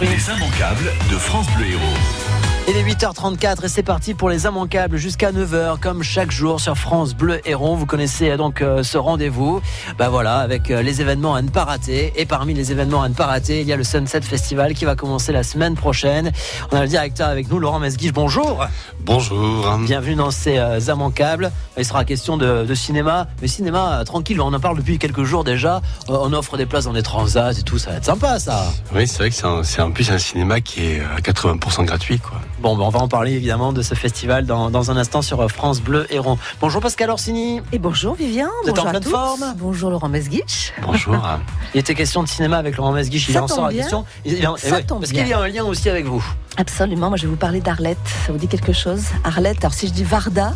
Les 0.00 0.28
immanquables 0.28 0.92
de 1.10 1.18
France 1.18 1.48
Bleu 1.56 1.70
Héros. 1.70 2.57
Il 2.70 2.76
est 2.76 2.82
8h34 2.84 3.64
et 3.64 3.68
c'est 3.68 3.82
parti 3.82 4.12
pour 4.12 4.28
les 4.28 4.44
immanquables 4.44 4.98
jusqu'à 4.98 5.32
9h 5.32 5.80
comme 5.80 6.02
chaque 6.02 6.30
jour 6.30 6.60
sur 6.60 6.76
France 6.76 7.14
Bleu 7.14 7.40
Héron. 7.48 7.76
Vous 7.76 7.86
connaissez 7.86 8.36
donc 8.36 8.60
euh, 8.60 8.82
ce 8.82 8.98
rendez-vous. 8.98 9.62
Bah 9.98 10.10
voilà, 10.10 10.36
avec 10.40 10.70
euh, 10.70 10.82
les 10.82 11.00
événements 11.00 11.34
à 11.34 11.40
ne 11.40 11.48
pas 11.48 11.64
rater. 11.64 12.12
Et 12.16 12.26
parmi 12.26 12.52
les 12.52 12.70
événements 12.70 13.02
à 13.02 13.08
ne 13.08 13.14
pas 13.14 13.24
rater, 13.24 13.62
il 13.62 13.66
y 13.66 13.72
a 13.72 13.76
le 13.76 13.84
Sunset 13.84 14.20
Festival 14.20 14.74
qui 14.74 14.84
va 14.84 14.96
commencer 14.96 15.32
la 15.32 15.44
semaine 15.44 15.76
prochaine. 15.76 16.30
On 16.70 16.76
a 16.76 16.82
le 16.82 16.88
directeur 16.88 17.28
avec 17.28 17.48
nous, 17.50 17.58
Laurent 17.58 17.78
Mesguiche. 17.78 18.12
Bonjour. 18.12 18.66
Bonjour. 19.00 19.78
Bienvenue 19.78 20.16
dans 20.16 20.30
ces 20.30 20.58
euh, 20.58 20.78
immanquables. 20.78 21.50
Il 21.78 21.86
sera 21.86 22.04
question 22.04 22.36
de, 22.36 22.66
de 22.66 22.74
cinéma. 22.74 23.28
Mais 23.40 23.48
cinéma, 23.48 24.00
euh, 24.00 24.04
tranquille, 24.04 24.42
on 24.42 24.52
en 24.52 24.60
parle 24.60 24.76
depuis 24.76 24.98
quelques 24.98 25.24
jours 25.24 25.42
déjà. 25.42 25.76
Euh, 26.10 26.18
on 26.20 26.34
offre 26.34 26.58
des 26.58 26.66
places 26.66 26.84
dans 26.84 26.92
des 26.92 27.02
transats 27.02 27.52
et 27.52 27.62
tout. 27.62 27.78
Ça 27.78 27.92
va 27.92 27.96
être 27.96 28.04
sympa 28.04 28.38
ça. 28.38 28.66
Oui, 28.94 29.06
c'est 29.08 29.16
vrai 29.18 29.30
que 29.30 29.36
c'est 29.36 29.46
un- 29.46 29.62
c'est 29.62 29.80
en 29.80 29.90
plus 29.90 30.10
un 30.10 30.18
cinéma 30.18 30.60
qui 30.60 30.84
est 30.84 31.00
à 31.00 31.18
80% 31.22 31.84
gratuit. 31.86 32.18
Quoi. 32.18 32.38
Bon, 32.60 32.76
ben, 32.76 32.82
on 32.84 32.88
va 32.88 32.98
en 32.98 33.06
parler 33.08 33.32
évidemment 33.34 33.72
de 33.72 33.82
ce 33.82 33.94
festival 33.94 34.44
dans, 34.44 34.68
dans 34.68 34.90
un 34.90 34.96
instant 34.96 35.22
sur 35.22 35.48
France 35.50 35.80
Bleu 35.80 36.06
Héron. 36.12 36.38
Bonjour 36.60 36.80
Pascal 36.80 37.08
Orsini. 37.08 37.60
Et 37.72 37.78
bonjour 37.78 38.14
Vivien, 38.16 38.50
Vous 38.64 38.70
êtes 38.70 38.78
en 38.80 38.86
pleine 38.86 39.02
forme 39.02 39.54
Bonjour 39.58 39.90
Laurent 39.90 40.08
Mesguich. 40.08 40.72
Bonjour. 40.82 41.14
Il 41.74 41.78
était 41.80 41.94
question 41.94 42.22
de 42.24 42.28
cinéma 42.28 42.56
avec 42.58 42.76
Laurent 42.76 42.90
Mesguich, 42.92 43.28
il 43.28 43.34
Ça 43.34 43.44
en 43.44 43.48
sort 43.48 43.66
la 43.68 43.72
question. 43.74 44.04
Il- 44.24 44.44
en- 44.46 44.56
Ça 44.56 44.70
ouais, 44.72 44.82
tombe 44.82 45.00
parce 45.00 45.12
qu'il 45.12 45.26
y 45.28 45.32
a 45.32 45.38
un 45.38 45.46
lien 45.46 45.64
aussi 45.64 45.88
avec 45.88 46.06
vous. 46.06 46.24
Absolument, 46.56 47.08
moi 47.10 47.16
je 47.16 47.22
vais 47.22 47.28
vous 47.28 47.36
parler 47.36 47.60
d'Arlette. 47.60 47.98
Ça 48.26 48.32
vous 48.32 48.38
dit 48.38 48.48
quelque 48.48 48.72
chose? 48.72 49.04
Arlette, 49.22 49.58
alors 49.64 49.74
si 49.74 49.86
je 49.86 49.92
dis 49.92 50.02
Varda, 50.04 50.54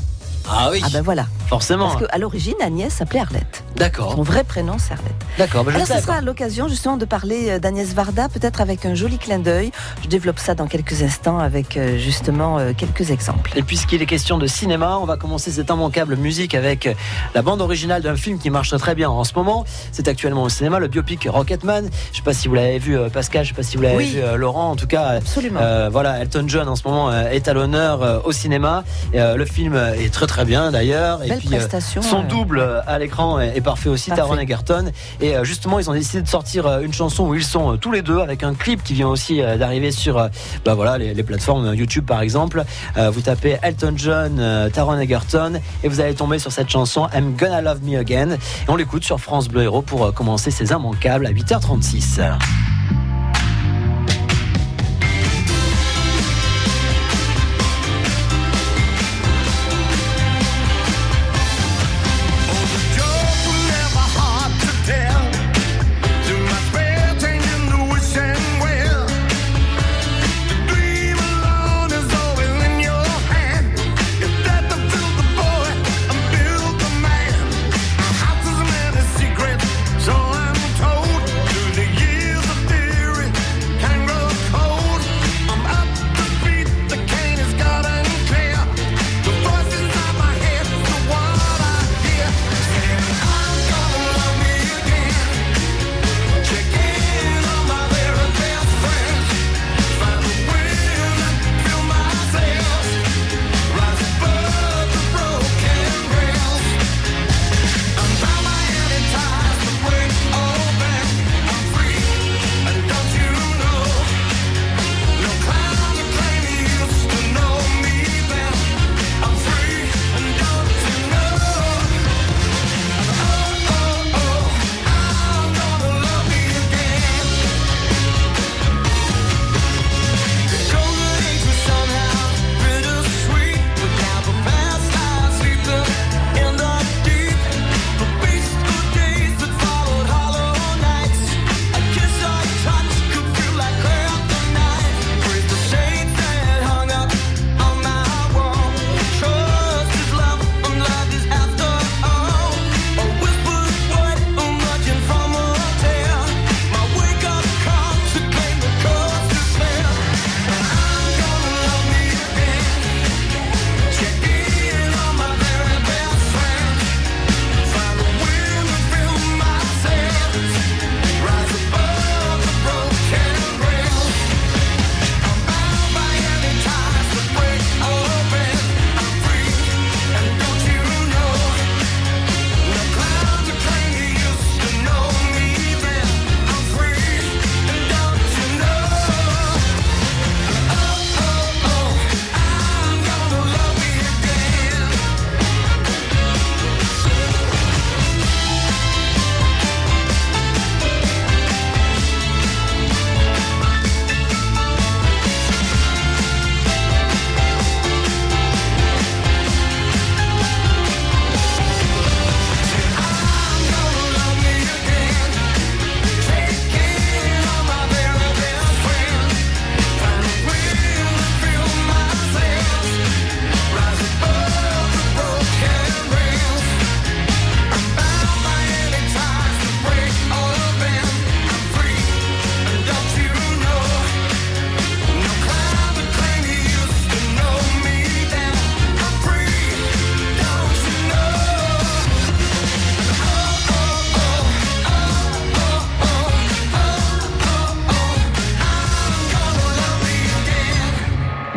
Ah 0.48 0.69
oui, 0.73 0.80
ah 0.84 0.88
ben 0.92 1.02
voilà. 1.02 1.27
forcément. 1.48 1.91
Parce 1.91 2.06
qu'à 2.06 2.19
l'origine, 2.19 2.55
Agnès 2.60 2.92
s'appelait 2.92 3.20
Arlette. 3.20 3.64
D'accord, 3.77 4.12
Son 4.14 4.23
vrai 4.23 4.45
prénom, 4.45 4.77
c'est 4.78 4.92
Arlette. 4.92 5.14
d'accord. 5.38 5.64
ben, 5.64 5.70
je 5.73 5.77
Alors 5.77 5.88
ce 5.88 6.00
sera 6.00 6.20
l'occasion 6.20 6.69
justement 6.69 6.96
de 6.96 7.05
parler 7.05 7.50
euh, 7.50 7.59
d'Agnès 7.59 7.92
Varda, 7.95 8.28
peut-être 8.28 8.60
avec 8.60 8.84
un 8.84 8.95
joli 8.95 9.19
clin 9.19 9.38
d'œil. 9.38 9.73
Je 10.02 10.09
développe 10.09 10.38
ça 10.38 10.55
dans 10.55 10.66
quelques 10.66 11.02
instants 11.02 11.38
avec 11.38 11.77
euh, 11.77 11.97
justement 11.98 12.59
euh, 12.59 12.73
quelques 12.77 13.10
exemples. 13.10 13.53
Et 13.56 13.62
puisqu'il 13.62 14.03
est 14.03 14.06
question 14.06 14.39
de 14.39 14.47
cinéma, 14.47 14.98
on 15.00 15.05
va 15.06 15.16
commencer 15.16 15.50
cette 15.50 15.69
immanquable 15.70 16.16
musique 16.16 16.55
avec 16.55 16.88
la 17.34 17.42
bande 17.42 17.61
originale 17.61 18.03
d'un 18.03 18.16
film 18.16 18.38
qui 18.38 18.50
marche 18.50 18.77
très 18.77 18.94
bien 18.94 19.09
en 19.09 19.25
ce 19.25 19.33
moment. 19.34 19.64
C'est 19.91 20.09
actuellement 20.09 20.42
au 20.42 20.48
cinéma, 20.48 20.78
le 20.78 20.88
biopic 20.88 21.27
Rocketman. 21.31 21.88
Je 22.12 22.16
sais 22.19 22.22
pas 22.22 22.34
si 22.34 22.48
vous 22.48 22.55
l'avez 22.55 22.78
vu, 22.78 22.97
Pascal, 23.12 23.44
je 23.44 23.50
sais 23.50 23.55
pas 23.55 23.62
si 23.62 23.77
vous 23.77 23.83
l'avez 23.83 23.97
Oui. 23.97 24.11
vu, 24.16 24.22
Laurent. 24.36 24.70
En 24.70 24.77
tout 24.77 24.86
cas, 24.86 25.06
Absolument. 25.09 25.61
Euh, 25.62 25.88
voilà, 25.91 26.19
Elton 26.20 26.44
John 26.47 26.69
en 26.69 26.77
ce 26.77 26.86
moment 26.86 27.12
est 27.12 27.48
à 27.48 27.53
l'honneur 27.55 28.22
au 28.25 28.33
cinéma. 28.33 28.84
Le 29.14 29.44
film 29.44 29.75
est 29.77 30.12
très 30.12 30.27
très 30.33 30.47
bien 30.47 30.70
d'ailleurs. 30.70 31.22
Et 31.22 31.36
puis 31.36 31.50
euh, 31.52 31.80
son 32.00 32.20
euh, 32.20 32.27
double 32.27 32.58
euh, 32.58 32.80
à 32.86 32.98
l'écran 32.98 33.38
est, 33.38 33.61
parfait 33.61 33.91
aussi. 33.91 34.11
Taron 34.11 34.38
Egerton. 34.38 34.86
Et 35.20 35.34
justement, 35.42 35.78
ils 35.78 35.91
ont 35.91 35.92
décidé 35.92 36.22
de 36.22 36.28
sortir 36.28 36.80
une 36.80 36.94
chanson 36.94 37.28
où 37.28 37.34
ils 37.34 37.44
sont 37.44 37.77
tous 37.77 37.92
les 37.92 38.00
deux 38.00 38.19
avec 38.19 38.42
un 38.42 38.55
clip 38.55 38.83
qui 38.83 38.94
vient 38.94 39.08
aussi 39.08 39.42
d'arriver 39.42 39.91
sur 39.91 40.28
bah 40.64 40.75
voilà 40.75 40.97
les, 40.97 41.12
les 41.12 41.22
plateformes 41.22 41.75
YouTube 41.75 42.06
par 42.06 42.22
exemple. 42.22 42.64
Vous 42.97 43.20
tapez 43.20 43.58
Elton 43.62 43.94
John, 43.97 44.70
Taron 44.72 44.98
Egerton 44.98 45.60
et 45.84 45.88
vous 45.88 46.00
allez 46.00 46.14
tomber 46.14 46.38
sur 46.38 46.50
cette 46.50 46.70
chanson 46.70 47.08
I'm 47.14 47.36
Gonna 47.36 47.60
Love 47.60 47.83
Me 47.84 47.98
Again. 47.98 48.33
Et 48.33 48.69
on 48.69 48.77
l'écoute 48.77 49.05
sur 49.05 49.20
France 49.20 49.48
Bleu 49.48 49.62
Héros 49.62 49.83
pour 49.83 50.12
commencer 50.14 50.50
ces 50.50 50.70
immanquables 50.70 51.27
à 51.27 51.30
8h36. 51.30 52.20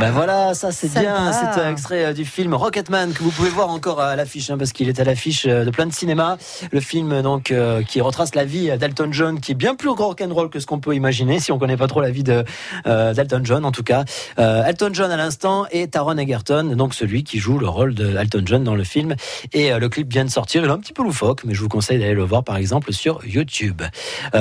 Ben 0.06 0.12
voilà, 0.12 0.45
ça 0.56 0.72
c'est 0.72 0.92
bien. 0.92 1.32
C'est 1.32 1.62
un 1.62 1.72
extrait 1.72 2.06
euh, 2.06 2.14
du 2.14 2.26
film 2.26 2.54
Rocketman 2.54 3.14
que 3.14 3.22
vous 3.22 3.30
pouvez 3.30 3.50
voir 3.50 3.70
encore 3.70 4.00
à 4.00 4.16
l'affiche, 4.16 4.50
hein, 4.50 4.58
parce 4.58 4.72
qu'il 4.72 4.90
est 4.90 5.00
à 5.00 5.04
l'affiche 5.04 5.46
euh, 5.48 5.66
de 5.66 5.70
plein 5.70 5.86
de 5.86 5.94
cinémas. 5.94 6.38
Le 6.72 6.80
film 6.80 7.22
donc 7.22 7.52
euh, 7.52 7.84
qui 7.84 8.02
retrace 8.02 8.34
la 8.34 8.46
vie 8.46 8.76
d'Elton 8.78 9.10
John, 9.12 9.40
qui 9.40 9.52
est 9.52 9.56
bien 9.56 9.76
plus 9.76 9.90
rock'n'roll 9.90 10.50
que 10.50 10.60
ce 10.60 10.66
qu'on 10.66 10.80
peut 10.80 10.96
imaginer 10.96 11.40
si 11.40 11.52
on 11.52 11.60
connaît 11.60 11.78
pas 11.78 11.88
trop 11.88 12.02
la 12.02 12.10
vie 12.10 12.24
de 12.24 12.44
euh, 12.88 13.14
d'Elton 13.14 13.42
John 13.44 13.66
en 13.66 13.72
tout 13.72 13.84
cas. 13.84 14.06
Euh, 14.40 14.64
Elton 14.64 14.90
John 14.94 15.12
à 15.12 15.18
l'instant 15.18 15.66
et 15.72 15.88
Taron 15.88 16.18
Egerton, 16.18 16.76
donc 16.76 16.94
celui 16.94 17.24
qui 17.24 17.38
joue 17.38 17.60
le 17.60 17.68
rôle 17.68 17.94
de 17.94 18.16
Elton 18.16 18.44
John 18.46 18.64
dans 18.64 18.76
le 18.76 18.84
film. 18.84 19.16
Et 19.54 19.72
le 19.74 19.90
clip 19.90 20.12
vient 20.12 20.26
de 20.26 20.30
sortir. 20.30 20.64
Il 20.64 20.70
est 20.70 20.74
un 20.74 20.80
petit 20.80 20.94
peu 20.94 21.04
loufoque, 21.04 21.44
mais 21.44 21.54
je 21.54 21.62
vous 21.62 21.70
conseille 21.70 22.00
d'aller 22.00 22.14
le 22.14 22.24
voir 22.24 22.44
par 22.44 22.56
exemple 22.56 22.94
sur 22.94 23.20
YouTube. 23.26 23.82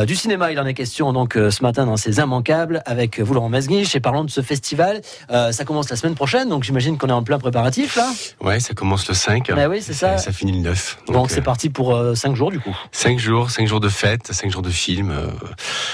Du 0.06 0.14
cinéma, 0.14 0.52
il 0.52 0.60
en 0.60 0.66
est 0.66 0.74
question 0.74 1.12
donc 1.12 1.34
ce 1.34 1.62
matin 1.62 1.86
dans 1.86 1.96
ces 1.96 2.18
immanquables 2.18 2.82
avec 2.86 3.20
vous 3.20 3.34
Laurent 3.34 3.48
Masguiche 3.48 3.96
et 3.96 4.00
parlons 4.00 4.24
de 4.24 4.30
ce 4.30 4.42
festival. 4.42 5.00
Ça 5.28 5.64
commence 5.64 5.88
la 5.90 5.96
semaine 5.96 6.03
prochaine, 6.12 6.50
donc 6.50 6.62
j'imagine 6.64 6.98
qu'on 6.98 7.06
est 7.08 7.12
en 7.12 7.22
plein 7.22 7.38
préparatif 7.38 7.96
là. 7.96 8.12
Ouais, 8.42 8.60
ça 8.60 8.74
commence 8.74 9.08
le 9.08 9.14
5. 9.14 9.50
Bah 9.54 9.68
oui, 9.68 9.80
c'est 9.80 9.94
ça. 9.94 10.16
Et 10.16 10.18
ça 10.18 10.30
finit 10.32 10.52
le 10.52 10.58
9. 10.58 10.98
Donc 11.08 11.30
c'est 11.30 11.38
euh, 11.38 11.42
parti 11.42 11.70
pour 11.70 11.98
5 12.14 12.36
jours 12.36 12.50
du 12.50 12.60
coup. 12.60 12.76
5 12.92 13.18
jours, 13.18 13.50
5 13.50 13.66
jours 13.66 13.80
de 13.80 13.88
fête, 13.88 14.30
5 14.30 14.50
jours 14.50 14.60
de 14.60 14.68
film. 14.70 15.10
euh. 15.10 15.28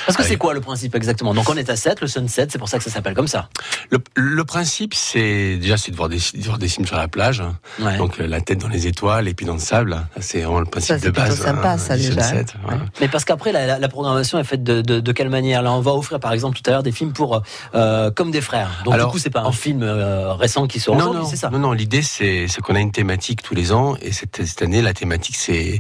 Parce 0.07 0.17
que 0.17 0.23
Ouais. 0.23 0.29
c'est 0.29 0.37
quoi 0.37 0.53
le 0.55 0.61
principe 0.61 0.97
exactement? 0.97 1.33
Donc 1.35 1.49
on 1.49 1.57
est 1.57 1.71
à 1.71 1.77
7, 1.77 2.01
le 2.01 2.09
Sunset, 2.09 2.49
c'est 2.51 2.59
pour 2.59 2.69
ça 2.69 2.79
que 2.79 2.85
ça 2.85 2.91
s'appelle 2.91 3.15
comme 3.15 3.29
ça. 3.29 3.49
Le, 3.91 3.99
le 4.17 4.45
principe, 4.45 4.95
c'est 4.95 5.57
déjà 5.57 5.77
c'est 5.77 5.93
de 5.93 5.97
voir 5.97 6.09
des, 6.09 6.17
de 6.19 6.45
voir 6.45 6.59
des 6.59 6.69
films 6.69 6.87
sur 6.87 6.97
la 6.97 7.07
plage. 7.07 7.43
Ouais. 7.79 7.97
Donc 7.97 8.19
euh, 8.21 8.27
la 8.27 8.41
tête 8.41 8.59
dans 8.59 8.69
les 8.69 8.89
étoiles 8.89 9.29
et 9.29 9.35
puis 9.35 9.47
dans 9.47 9.55
le 9.55 9.59
sable. 9.61 9.99
C'est 10.21 10.41
vraiment 10.41 10.61
le 10.61 10.67
principe 10.67 10.89
Ça, 10.97 10.99
c'est 10.99 11.07
de 11.07 11.11
base. 11.13 11.29
plutôt 11.29 11.45
sympa, 11.45 11.71
hein, 11.73 11.79
ça, 11.79 11.97
déjà. 11.97 12.23
Sunset, 12.23 12.47
ouais. 12.69 12.75
Mais 13.01 13.09
parce 13.09 13.25
qu'après, 13.25 13.53
la, 13.53 13.67
la- 13.67 13.79
la 13.79 13.89
programmation 13.89 14.39
est 14.39 14.45
faite 14.45 14.65
de, 14.65 14.81
de- 14.81 15.01
de 15.01 15.13
quelle 15.13 15.29
manière? 15.29 15.63
Là, 15.63 15.73
on 15.73 15.81
va 15.81 15.93
offrir 15.93 16.19
par 16.21 16.33
exemple 16.33 16.57
tout 16.59 16.69
à 16.69 16.73
l'heure 16.73 16.83
des 16.83 16.93
films 16.93 17.13
pour 17.13 17.43
euh, 17.75 18.11
comme 18.11 18.31
des 18.31 18.41
frères. 18.41 18.83
Donc 18.85 18.95
Alors, 18.95 19.09
du 19.09 19.13
coup, 19.13 19.19
c'est 19.19 19.31
pas 19.31 19.41
un 19.41 19.45
en- 19.45 19.53
film 19.53 19.83
euh, 19.95 20.35
récent 20.35 20.67
qui 20.67 20.81
sort 20.81 20.97
Non, 20.97 21.13
non, 21.13 21.25
c'est 21.25 21.37
ça 21.37 21.51
non, 21.51 21.59
non. 21.59 21.73
L'idée, 21.73 22.03
c'est, 22.03 22.47
qu'on 22.63 22.75
a 22.75 22.81
une 22.81 22.93
thématique 22.93 23.43
tous 23.43 23.55
les 23.55 23.73
ans, 23.73 23.97
et 24.01 24.13
cette, 24.13 24.45
cette 24.45 24.63
année, 24.63 24.83
la 24.83 24.95
thématique, 24.95 25.37
c'est 25.37 25.75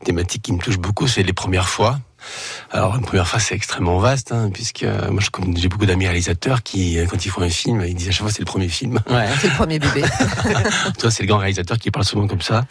une 0.00 0.04
thématique 0.04 0.42
qui 0.42 0.52
me 0.52 0.58
touche 0.58 0.78
beaucoup, 0.78 1.06
c'est 1.06 1.22
les 1.22 1.32
premières 1.32 1.68
fois. 1.68 1.98
Alors, 2.70 2.96
une 2.96 3.02
première 3.02 3.26
fois, 3.26 3.40
c'est 3.40 3.54
extrêmement 3.54 3.98
vaste, 3.98 4.32
hein, 4.32 4.50
puisque 4.52 4.82
euh, 4.82 5.10
moi, 5.10 5.22
j'ai 5.56 5.68
beaucoup 5.68 5.86
d'amis 5.86 6.06
réalisateurs 6.06 6.62
qui, 6.62 6.98
euh, 6.98 7.06
quand 7.06 7.24
ils 7.24 7.30
font 7.30 7.42
un 7.42 7.48
film, 7.48 7.84
ils 7.86 7.94
disent 7.94 8.08
à 8.08 8.12
chaque 8.12 8.22
fois 8.22 8.30
c'est 8.30 8.40
le 8.40 8.46
premier 8.46 8.68
film. 8.68 9.00
Ouais. 9.10 9.26
C'est 9.40 9.48
le 9.48 9.54
premier 9.54 9.78
bébé. 9.78 10.04
Toi, 10.98 11.10
c'est 11.10 11.22
le 11.22 11.28
grand 11.28 11.38
réalisateur 11.38 11.78
qui 11.78 11.90
parle 11.90 12.04
souvent 12.04 12.26
comme 12.26 12.40
ça. 12.40 12.64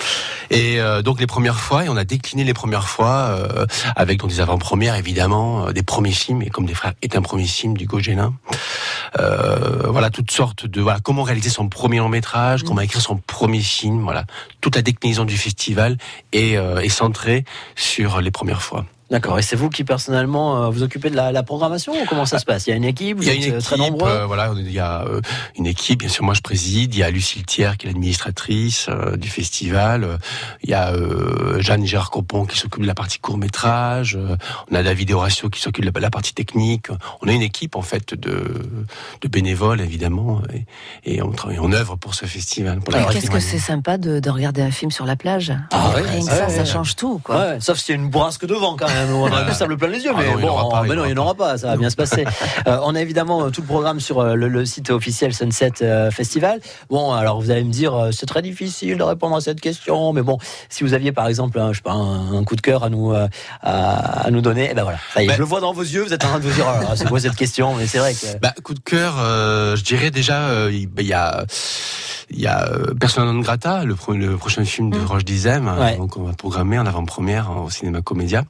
Et 0.49 0.79
euh, 0.79 1.01
donc 1.01 1.19
les 1.19 1.27
premières 1.27 1.59
fois, 1.59 1.85
et 1.85 1.89
on 1.89 1.97
a 1.97 2.03
décliné 2.03 2.43
les 2.43 2.53
premières 2.53 2.87
fois 2.87 3.27
euh, 3.29 3.65
avec 3.95 4.19
donc 4.19 4.29
des 4.29 4.39
avant-premières 4.39 4.95
évidemment, 4.95 5.67
euh, 5.67 5.71
des 5.71 5.83
premiers 5.83 6.11
films. 6.11 6.41
Et 6.41 6.49
comme 6.49 6.65
des 6.65 6.73
frères 6.73 6.93
est 7.01 7.15
un 7.15 7.21
premier 7.21 7.45
film 7.45 7.75
du 7.75 7.87
Gégélin, 7.91 8.33
euh, 9.19 9.83
voilà 9.87 10.09
toutes 10.09 10.31
sortes 10.31 10.65
de 10.65 10.81
voilà 10.81 10.99
comment 10.99 11.23
réaliser 11.23 11.49
son 11.49 11.69
premier 11.69 11.97
long 11.97 12.09
métrage, 12.09 12.63
comment 12.63 12.81
écrire 12.81 13.01
son 13.01 13.17
premier 13.17 13.61
film. 13.61 14.03
Voilà 14.03 14.25
toute 14.61 14.75
la 14.75 14.81
déclinaison 14.81 15.25
du 15.25 15.37
festival 15.37 15.97
est, 16.33 16.53
est 16.53 16.89
centrée 16.89 17.45
sur 17.75 18.21
les 18.21 18.31
premières 18.31 18.61
fois. 18.61 18.85
D'accord. 19.09 19.39
Et 19.39 19.41
c'est 19.41 19.55
vous 19.55 19.69
qui 19.69 19.83
personnellement 19.83 20.65
euh, 20.65 20.69
vous 20.69 20.83
occupez 20.83 21.09
de 21.09 21.15
la, 21.15 21.31
la 21.31 21.43
programmation 21.43 21.93
ou 21.93 22.05
comment 22.09 22.25
ça 22.25 22.39
se 22.39 22.45
passe? 22.45 22.67
Il 22.67 22.71
y 22.71 22.73
a 22.73 22.75
une 22.75 22.83
équipe, 22.83 23.17
vous 23.17 23.23
Il 23.23 23.27
y 23.27 23.31
a 23.31 23.33
une 23.35 23.43
euh, 23.43 23.55
équipe, 23.57 23.59
très 23.63 23.77
nombreux? 23.77 24.09
euh, 24.09 24.25
voilà, 24.25 24.51
il 24.57 24.71
y 24.71 24.79
a 24.79 25.03
euh, 25.03 25.21
une 25.57 25.65
équipe. 25.65 25.99
Bien 25.99 26.09
sûr, 26.09 26.23
moi 26.25 26.33
je 26.33 26.41
préside. 26.41 26.93
Il 26.93 26.97
y 26.99 27.03
a 27.03 27.09
Lucille 27.09 27.45
Thiers 27.45 27.71
qui 27.79 27.87
est 27.87 27.89
l'administratrice 27.89 28.87
euh, 28.89 29.15
du 29.15 29.29
festival. 29.29 30.19
Il 30.63 30.69
y 30.69 30.73
a 30.73 30.91
euh, 30.91 31.61
Jeanne 31.61 31.83
et 31.83 31.87
Gérard 31.87 32.11
Copon 32.11 32.45
qui 32.45 32.57
s'occupe 32.57 32.81
de 32.81 32.87
la 32.87 32.95
partie 32.95 33.19
court 33.19 33.37
métrage. 33.37 34.17
on 34.71 34.75
a 34.75 34.83
David 34.83 35.11
Horacio 35.13 35.49
qui 35.49 35.61
s'occupe 35.61 35.85
de 35.85 35.91
la, 35.91 36.01
la 36.01 36.09
partie 36.09 36.33
technique. 36.33 36.87
On 37.21 37.27
a 37.27 37.31
une 37.31 37.41
équipe 37.41 37.75
en 37.77 37.81
fait 37.81 38.13
de, 38.13 38.43
de 39.21 39.27
bénévoles 39.29 39.79
évidemment, 39.79 40.41
et, 41.05 41.13
et 41.15 41.21
on 41.21 41.31
travaille 41.31 41.59
en 41.59 41.71
œuvre 41.71 41.95
pour 41.95 42.13
ce 42.13 42.25
festival. 42.25 42.79
Qu'est-ce 43.11 43.29
que 43.31 43.39
c'est 43.39 43.57
sympa 43.59 43.97
de, 43.97 44.19
de 44.19 44.29
regarder 44.29 44.61
un 44.61 44.71
film 44.71 44.91
sur 44.91 45.05
la 45.05 45.15
plage? 45.15 45.53
Ah 45.71 45.91
ouais, 45.95 46.01
Rien 46.01 46.19
que 46.19 46.25
ouais, 46.25 46.31
ça, 46.31 46.47
ouais, 46.47 46.49
ça 46.53 46.59
ouais. 46.59 46.65
change 46.65 46.95
tout, 46.95 47.19
quoi. 47.23 47.37
Ouais, 47.37 47.57
sauf 47.61 47.77
s'il 47.77 47.95
y 47.95 47.97
a 47.97 48.01
une 48.01 48.09
bourrasque 48.09 48.45
de 48.45 48.53
vent 48.53 48.75
quand 48.77 48.87
même. 48.87 48.96
On 49.13 49.25
a 49.31 49.43
du 49.49 49.53
sable 49.53 49.77
plein 49.77 49.87
les 49.87 50.03
yeux, 50.03 50.11
Ah 50.15 50.19
mais 50.19 50.29
en 50.49 50.69
bon, 50.69 50.81
mais 50.83 50.95
non, 50.95 51.05
il 51.05 51.13
n'y 51.13 51.19
en 51.19 51.23
aura 51.23 51.35
pas. 51.35 51.57
Ça 51.57 51.67
va 51.67 51.77
bien 51.77 51.89
se 51.89 51.95
passer. 51.95 52.25
Euh, 52.67 52.79
on 52.83 52.95
a 52.95 53.01
évidemment 53.01 53.43
euh, 53.45 53.49
tout 53.49 53.61
le 53.61 53.67
programme 53.67 53.99
sur 53.99 54.19
euh, 54.19 54.35
le, 54.35 54.65
site 54.65 54.89
officiel 54.89 55.33
Sunset 55.33 55.71
Festival. 56.11 56.59
Bon, 56.89 57.13
alors 57.13 57.39
vous 57.39 57.51
allez 57.51 57.63
me 57.63 57.71
dire, 57.71 58.09
c'est 58.11 58.25
très 58.25 58.41
difficile 58.41 58.97
de 58.97 59.03
répondre 59.03 59.35
à 59.35 59.41
cette 59.41 59.61
question, 59.61 60.11
mais 60.11 60.21
bon, 60.21 60.37
si 60.69 60.83
vous 60.83 60.93
aviez 60.93 61.11
par 61.11 61.27
exemple, 61.27 61.59
un, 61.59 61.71
je 61.71 61.77
sais 61.77 61.83
pas, 61.83 61.93
un, 61.93 62.43
coup 62.43 62.55
de 62.55 62.61
cœur 62.61 62.83
à 62.83 62.89
nous 62.89 63.13
à, 63.61 64.29
nous 64.31 64.41
donner, 64.41 64.69
eh 64.71 64.73
ben 64.73 64.83
voilà, 64.83 64.97
ça 65.13 65.21
y 65.21 65.25
est, 65.25 65.27
Ben- 65.27 65.33
je 65.35 65.39
le 65.39 65.45
vois 65.45 65.61
dans 65.61 65.71
vos 65.71 65.81
yeux. 65.83 66.03
Vous 66.03 66.13
êtes 66.13 66.25
en 66.25 66.29
train 66.29 66.39
de 66.39 66.43
vous 66.43 66.53
dire, 66.53 66.65
oh 66.67 66.93
c'est 66.95 67.07
quoi 67.07 67.19
cette 67.19 67.35
question 67.35 67.75
Mais 67.75 67.87
c'est 67.87 67.99
vrai 67.99 68.13
que. 68.13 68.37
Bah, 68.39 68.53
coup 68.63 68.73
de 68.73 68.79
cœur, 68.79 69.13
je 69.17 69.83
dirais 69.83 70.11
déjà, 70.11 70.69
il 70.69 70.87
bah, 70.87 71.01
y 71.03 71.13
a, 71.13 71.45
il 72.29 72.39
y 72.39 72.47
a 72.47 72.67
Persona 72.99 73.31
non 73.31 73.39
grata, 73.39 73.83
le, 73.85 73.95
pro- 73.95 74.13
le 74.13 74.35
prochain 74.37 74.65
film 74.65 74.89
de 74.89 74.99
Roche 74.99 75.25
Dizem, 75.25 75.67
Ouais. 75.79 75.95
donc 75.97 76.17
on 76.17 76.23
va 76.23 76.33
programmer 76.33 76.79
en 76.79 76.85
avant-première 76.85 77.51
au 77.51 77.69
cinéma 77.69 78.01
Comédia. 78.01 78.43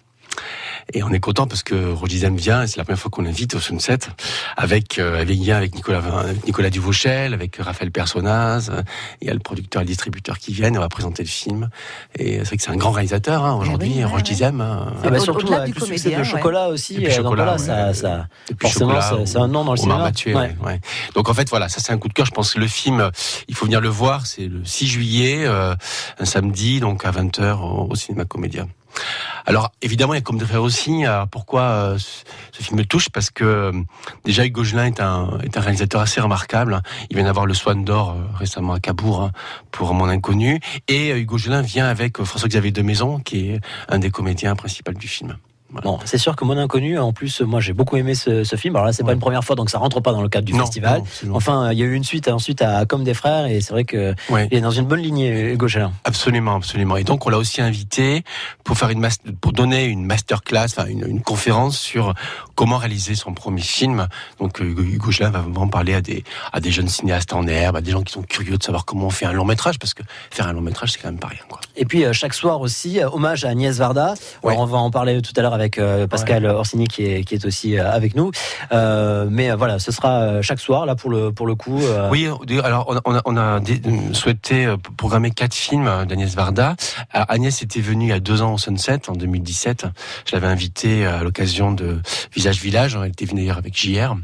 Et 0.93 1.03
on 1.03 1.11
est 1.11 1.19
content 1.19 1.47
parce 1.47 1.63
que 1.63 1.91
Roche 1.91 2.09
Dizem 2.09 2.35
vient, 2.37 2.63
et 2.63 2.67
c'est 2.67 2.77
la 2.77 2.83
première 2.85 2.99
fois 2.99 3.11
qu'on 3.11 3.21
l'invite 3.23 3.55
au 3.55 3.59
Sunset, 3.59 3.99
avec 4.55 4.99
euh, 4.99 5.21
avec 5.21 5.49
avec 5.49 5.75
Nicolas 5.75 5.99
avec 5.99 6.45
Nicolas 6.45 6.69
Duvauchel, 6.69 7.33
avec 7.33 7.57
Raphaël 7.57 7.91
Personnaz, 7.91 8.69
euh, 8.69 8.81
il 9.21 9.27
y 9.27 9.29
a 9.29 9.33
le 9.33 9.39
producteur 9.39 9.81
et 9.81 9.85
le 9.85 9.89
distributeur 9.89 10.37
qui 10.39 10.53
viennent, 10.53 10.77
on 10.77 10.81
va 10.81 10.89
présenter 10.89 11.23
le 11.23 11.29
film. 11.29 11.69
Et 12.17 12.37
c'est 12.39 12.45
vrai 12.45 12.57
que 12.57 12.63
c'est 12.63 12.71
un 12.71 12.77
grand 12.77 12.91
réalisateur 12.91 13.43
hein, 13.45 13.55
aujourd'hui, 13.55 13.89
oui, 13.89 13.97
ouais, 13.97 14.05
Roche 14.05 14.21
ouais. 14.29 14.43
Hein. 14.43 14.93
Ah 15.03 15.09
bah 15.09 15.19
surtout 15.19 15.53
avec 15.53 15.79
le 15.79 15.85
succès 15.85 16.11
de 16.11 16.15
ouais. 16.15 16.23
chocolat 16.23 16.69
aussi. 16.69 16.95
Et 16.95 16.97
puis 16.97 17.05
euh, 17.05 17.17
donc 17.17 17.25
Chocolat, 17.25 17.43
voilà, 17.43 17.57
ça, 17.57 17.87
ouais. 17.87 17.93
ça, 17.93 18.27
forcément, 18.61 18.99
c'est 19.25 19.37
un 19.37 19.47
nom 19.47 19.65
dans 19.65 19.71
le 19.73 19.77
cinéma. 19.77 19.97
Mathieu, 19.99 20.35
Ouais. 20.35 20.55
ouais, 20.61 20.67
ouais. 20.67 20.79
Donc 21.15 21.29
en 21.29 21.33
fait 21.33 21.49
voilà, 21.49 21.69
ça 21.69 21.81
c'est 21.81 21.91
un 21.91 21.97
coup 21.97 22.07
de 22.07 22.13
cœur. 22.13 22.25
Je 22.25 22.31
pense 22.31 22.53
que 22.53 22.59
le 22.59 22.67
film, 22.67 23.01
euh, 23.01 23.09
il 23.47 23.55
faut 23.55 23.65
venir 23.65 23.81
le 23.81 23.89
voir. 23.89 24.25
C'est 24.25 24.47
le 24.47 24.63
6 24.63 24.87
juillet, 24.87 25.43
euh, 25.45 25.75
un 26.19 26.25
samedi, 26.25 26.79
donc 26.79 27.05
à 27.05 27.11
20h 27.11 27.59
au, 27.59 27.87
au 27.91 27.95
cinéma 27.95 28.25
Comédia. 28.25 28.65
Alors 29.45 29.71
évidemment, 29.81 30.13
il 30.13 30.17
y 30.17 30.19
a 30.19 30.21
comme 30.21 30.37
des 30.37 30.45
frères 30.45 30.61
aussi. 30.61 31.05
Alors, 31.05 31.27
pourquoi 31.29 31.61
euh, 31.61 31.97
ce, 31.97 32.61
film 32.61 32.79
me 32.79 32.85
touche 32.85 33.09
Parce 33.09 33.29
que 33.29 33.45
euh, 33.45 33.71
déjà 34.25 34.45
Hugo 34.45 34.63
Gelin 34.63 34.85
est 34.85 34.99
un, 34.99 35.39
est 35.41 35.57
un 35.57 35.61
réalisateur 35.61 36.01
assez 36.01 36.19
remarquable. 36.19 36.81
Il 37.09 37.15
vient 37.15 37.25
d'avoir 37.25 37.45
le 37.45 37.53
Swan 37.53 37.85
d'Or 37.85 38.11
euh, 38.11 38.37
récemment 38.37 38.73
à 38.73 38.79
Cabourg 38.79 39.21
hein, 39.21 39.31
pour 39.71 39.93
Mon 39.93 40.09
Inconnu. 40.09 40.59
Et 40.89 41.11
euh, 41.11 41.19
Hugo 41.19 41.37
Gelin 41.37 41.61
vient 41.61 41.87
avec 41.87 42.19
euh, 42.19 42.25
François-Xavier 42.25 42.71
de 42.71 42.81
Maison, 42.81 43.19
qui 43.19 43.51
est 43.51 43.61
un 43.87 43.99
des 43.99 44.09
comédiens 44.09 44.55
principaux 44.55 44.91
du 44.91 45.07
film. 45.07 45.37
Bon, 45.69 45.99
c'est 46.05 46.17
sûr 46.17 46.35
que 46.37 46.45
Mon 46.45 46.57
Inconnu, 46.57 46.97
en 46.97 47.11
plus, 47.11 47.41
moi 47.41 47.59
j'ai 47.59 47.73
beaucoup 47.73 47.97
aimé 47.97 48.15
ce, 48.15 48.43
ce 48.45 48.55
film. 48.55 48.75
Alors 48.77 48.85
là, 48.85 48.93
c'est 48.93 49.03
pas 49.03 49.09
Ouais. 49.09 49.13
une 49.15 49.19
première 49.19 49.43
fois, 49.43 49.55
donc 49.57 49.69
ça 49.69 49.77
rentre 49.79 49.99
pas 49.99 50.13
dans 50.13 50.21
le 50.21 50.29
cadre 50.29 50.45
du 50.45 50.53
Non, 50.53 50.59
festival. 50.59 51.03
non. 51.25 51.35
Enfin, 51.35 51.71
il 51.73 51.77
y 51.77 51.81
a 51.81 51.85
eu 51.85 51.93
une 51.93 52.05
suite 52.05 52.29
ensuite 52.29 52.61
à 52.61 52.85
Comme 52.85 53.03
des 53.03 53.13
frères, 53.13 53.45
et 53.47 53.59
c'est 53.59 53.73
vrai 53.73 53.83
que 53.83 54.15
Ouais. 54.29 54.47
il 54.51 54.57
est 54.57 54.61
dans 54.61 54.71
une 54.71 54.85
bonne 54.85 55.01
lignée, 55.01 55.51
Hugo 55.53 55.67
Chalin. 55.67 55.91
Absolument, 56.05 56.55
absolument. 56.55 56.95
Et 56.95 57.03
donc 57.03 57.25
on 57.25 57.29
l'a 57.29 57.37
aussi 57.37 57.61
invité 57.61 58.23
pour 58.63 58.77
faire 58.77 58.89
une 58.89 58.99
mas- 59.01 59.19
pour 59.41 59.51
donner 59.51 59.85
une 59.85 60.05
masterclass, 60.05 60.65
enfin 60.65 60.85
une, 60.87 61.05
une 61.05 61.21
conférence 61.21 61.77
sur 61.77 62.13
comment 62.55 62.77
réaliser 62.77 63.15
son 63.15 63.33
premier 63.33 63.61
film. 63.61 64.07
Donc 64.39 64.61
euh, 64.61 64.65
Hugo 64.65 65.11
Gelin 65.11 65.31
va 65.31 65.39
vraiment 65.39 65.67
parler 65.67 65.93
à 65.93 66.01
des 66.01 66.23
à 66.53 66.59
des 66.61 66.71
jeunes 66.71 66.87
cinéastes 66.87 67.33
en 67.33 67.45
herbe, 67.45 67.75
à 67.75 67.81
des 67.81 67.91
gens 67.91 68.03
qui 68.03 68.13
sont 68.13 68.23
curieux 68.23 68.57
de 68.57 68.63
savoir 68.63 68.85
comment 68.85 69.07
on 69.07 69.09
fait 69.11 69.25
un 69.25 69.33
long 69.33 69.45
métrage, 69.45 69.79
parce 69.79 69.93
que 69.93 70.03
faire 70.31 70.47
un 70.47 70.53
long 70.53 70.61
métrage 70.61 70.93
c'est 70.93 70.99
quand 70.99 71.09
même 71.09 71.19
pas 71.19 71.27
rien. 71.27 71.41
Quoi. 71.49 71.59
Et 71.75 71.83
puis 71.85 72.05
euh, 72.05 72.13
chaque 72.13 72.33
soir 72.33 72.61
aussi, 72.61 72.99
euh, 73.01 73.09
hommage 73.09 73.43
à 73.43 73.49
Agnès 73.49 73.75
Varda. 73.77 74.13
Ouais. 74.43 74.51
Alors, 74.53 74.63
on 74.63 74.65
va 74.65 74.77
en 74.77 74.91
parler 74.91 75.21
tout 75.21 75.33
à 75.35 75.41
l'heure 75.41 75.56
avec 75.57 75.79
euh, 75.79 76.05
Pascal 76.07 76.45
Orsini 76.45 76.87
qui 76.87 77.03
est, 77.03 77.23
qui 77.23 77.33
est 77.33 77.45
aussi 77.45 77.77
euh, 77.77 77.91
avec 77.91 78.15
nous. 78.15 78.31
Euh, 78.71 79.27
mais 79.29 79.51
voilà, 79.53 79.79
ce 79.79 79.91
sera 79.91 80.41
chaque 80.41 80.59
soir 80.59 80.85
là 80.85 80.95
pour 80.95 81.09
le 81.09 81.31
pour 81.31 81.47
le 81.47 81.55
coup. 81.55 81.81
Oui, 82.11 82.29
alors 82.63 82.95
on 83.05 83.15
a, 83.15 83.21
on 83.25 84.13
souhaité 84.13 84.67
programmer 84.97 85.31
quatre 85.31 85.55
films 85.55 86.05
d'Agnès 86.07 86.35
Varda. 86.35 86.75
Agnès 87.11 87.61
était 87.61 87.81
venue 87.81 88.05
il 88.05 88.09
y 88.09 88.13
a 88.13 88.19
deux 88.19 88.41
ans 88.41 88.53
au 88.53 88.57
Sunset, 88.57 89.09
en 89.09 89.13
2017. 89.13 89.87
Je 90.25 90.35
l'avais 90.35 90.47
invitée 90.47 91.05
à 91.05 91.23
l'occasion 91.23 91.71
de 91.71 91.99
Visage 92.33 92.61
Village. 92.61 92.97
Elle 93.01 93.09
était 93.09 93.25
venue 93.25 93.41
d'ailleurs 93.41 93.57
avec 93.57 93.75
JR. 93.75 94.15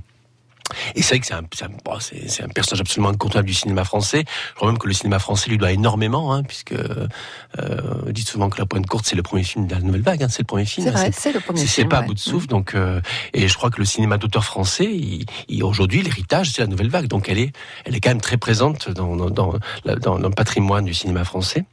Et 0.95 1.01
c'est 1.01 1.09
vrai 1.15 1.19
que 1.19 1.25
c'est 1.27 1.33
un, 1.33 1.41
c'est 1.53 1.65
un, 1.65 1.69
bon, 1.83 1.99
c'est- 1.99 2.27
c'est 2.29 2.43
un 2.43 2.47
personnage 2.47 2.81
absolument 2.81 3.09
incontournable 3.09 3.47
du 3.47 3.53
cinéma 3.53 3.83
français. 3.83 4.23
Je 4.51 4.55
crois 4.55 4.69
même 4.69 4.77
que 4.79 4.87
le 4.87 4.93
cinéma 4.93 5.19
français 5.19 5.49
lui 5.49 5.57
doit 5.57 5.71
énormément, 5.71 6.33
hein, 6.33 6.43
puisque 6.43 6.71
euh, 6.73 7.07
on 8.07 8.09
dit 8.11 8.21
souvent 8.23 8.49
que 8.49 8.57
La 8.59 8.65
Pointe 8.65 8.85
Courte, 8.87 9.05
c'est 9.05 9.15
le 9.15 9.23
premier 9.23 9.43
film 9.43 9.67
de 9.67 9.75
la 9.75 9.81
Nouvelle 9.81 10.01
Vague. 10.01 10.23
Hein, 10.23 10.27
c'est 10.29 10.41
le 10.41 10.45
premier 10.47 10.65
film. 10.65 10.87
C'est 10.87 10.93
hein, 10.93 10.97
vrai, 10.97 11.11
c'est 11.13 11.33
le 11.33 11.39
premier 11.41 11.59
film. 11.59 11.69
C'est 11.69 11.85
pas 11.85 11.97
à 11.97 12.01
ouais. 12.01 12.07
bout 12.07 12.13
de 12.13 12.19
souffle, 12.19 12.47
donc 12.47 12.75
euh, 12.75 13.01
et 13.33 13.47
je 13.47 13.55
crois 13.55 13.69
que 13.69 13.79
le 13.79 13.85
cinéma 13.85 14.17
d'auteur 14.17 14.45
français, 14.45 14.85
il, 14.85 15.25
il- 15.49 15.63
aujourd'hui 15.63 16.01
l'héritage 16.01 16.51
c'est 16.51 16.61
la 16.61 16.67
nouvelle 16.67 16.89
vague, 16.89 17.07
donc 17.07 17.29
elle 17.29 17.39
est, 17.39 17.51
elle 17.85 17.95
est 17.95 17.99
quand 17.99 18.09
même 18.11 18.21
très 18.21 18.37
présente 18.37 18.89
dans 18.89 19.15
dans, 19.15 19.29
dans, 19.29 19.53
la- 19.85 19.95
dans 19.95 20.17
le 20.17 20.29
patrimoine 20.29 20.85
du 20.85 20.93
cinéma 20.93 21.23
français. 21.25 21.65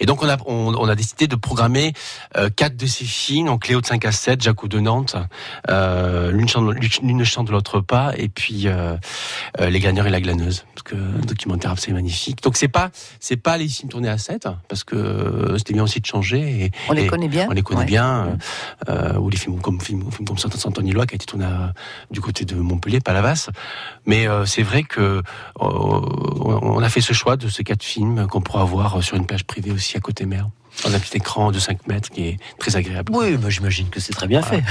Et 0.00 0.06
donc 0.06 0.22
on 0.22 0.28
a 0.28 0.36
on, 0.46 0.88
a 0.88 0.94
décidé 0.94 1.26
de 1.26 1.36
programmer 1.36 1.92
quatre 2.56 2.76
de 2.76 2.86
ces 2.86 3.04
films, 3.04 3.46
donc 3.46 3.68
Léo 3.68 3.80
de 3.80 3.86
5 3.86 4.04
à 4.04 4.12
7, 4.12 4.42
Jaco 4.42 4.68
de 4.68 4.80
Nantes, 4.80 5.16
l'une 5.68 6.48
chante, 6.48 6.74
l'une 7.02 7.24
chante 7.24 7.50
l'autre 7.50 7.80
pas, 7.80 8.12
et 8.16 8.28
puis 8.28 8.66
Les 9.58 9.80
Gagneurs 9.80 10.06
et 10.06 10.10
la 10.10 10.20
glaneuse, 10.20 10.64
parce 10.74 10.82
que 10.82 10.94
un 10.94 11.26
documentaire 11.26 11.70
absolument 11.70 11.98
magnifique. 11.98 12.42
Donc 12.42 12.56
c'est 12.56 12.68
pas 12.68 12.90
c'est 13.20 13.36
pas 13.36 13.56
les 13.56 13.68
films 13.68 13.90
tournés 13.90 14.08
à 14.08 14.18
7, 14.18 14.48
parce 14.68 14.84
que 14.84 15.54
c'était 15.58 15.74
bien 15.74 15.84
aussi 15.84 16.00
de 16.00 16.06
changer. 16.06 16.64
Et, 16.64 16.70
on 16.88 16.92
les 16.92 17.06
connaît 17.06 17.28
bien. 17.28 17.46
On 17.48 17.52
les 17.52 17.62
connaît 17.62 17.84
bien. 17.84 18.38
ou 19.18 19.30
les 19.30 19.36
films 19.36 19.60
comme 19.60 19.80
film, 19.80 20.10
film 20.10 20.26
comme 20.26 20.38
Saint-Antoine-Lois 20.38 21.06
qui 21.06 21.14
a 21.14 21.16
été 21.16 21.26
tourné 21.26 21.46
du 22.10 22.20
côté 22.20 22.44
de 22.44 22.54
Montpellier, 22.54 23.00
Palavas. 23.00 23.50
Mais 24.06 24.26
c'est 24.46 24.62
vrai 24.62 24.82
que 24.82 25.22
on 25.60 26.82
a 26.82 26.88
fait 26.88 27.00
ce 27.00 27.12
choix 27.12 27.36
de 27.36 27.48
ces 27.48 27.64
quatre 27.64 27.82
films 27.82 28.26
qu'on 28.26 28.40
pourra 28.40 28.64
voir 28.64 29.02
sur 29.02 29.16
une 29.16 29.26
plage 29.26 29.44
privée 29.44 29.70
aussi 29.70 29.81
à 29.96 30.00
côté 30.00 30.26
mer. 30.26 30.48
Dans 30.84 30.94
un 30.94 30.98
petit 30.98 31.18
écran 31.18 31.52
de 31.52 31.58
5 31.58 31.86
mètres 31.86 32.08
qui 32.08 32.28
est 32.28 32.38
très 32.58 32.76
agréable. 32.76 33.12
Oui, 33.14 33.36
bah, 33.36 33.50
j'imagine 33.50 33.90
que 33.90 34.00
c'est 34.00 34.14
très 34.14 34.26
bien 34.26 34.40
fait. 34.42 34.62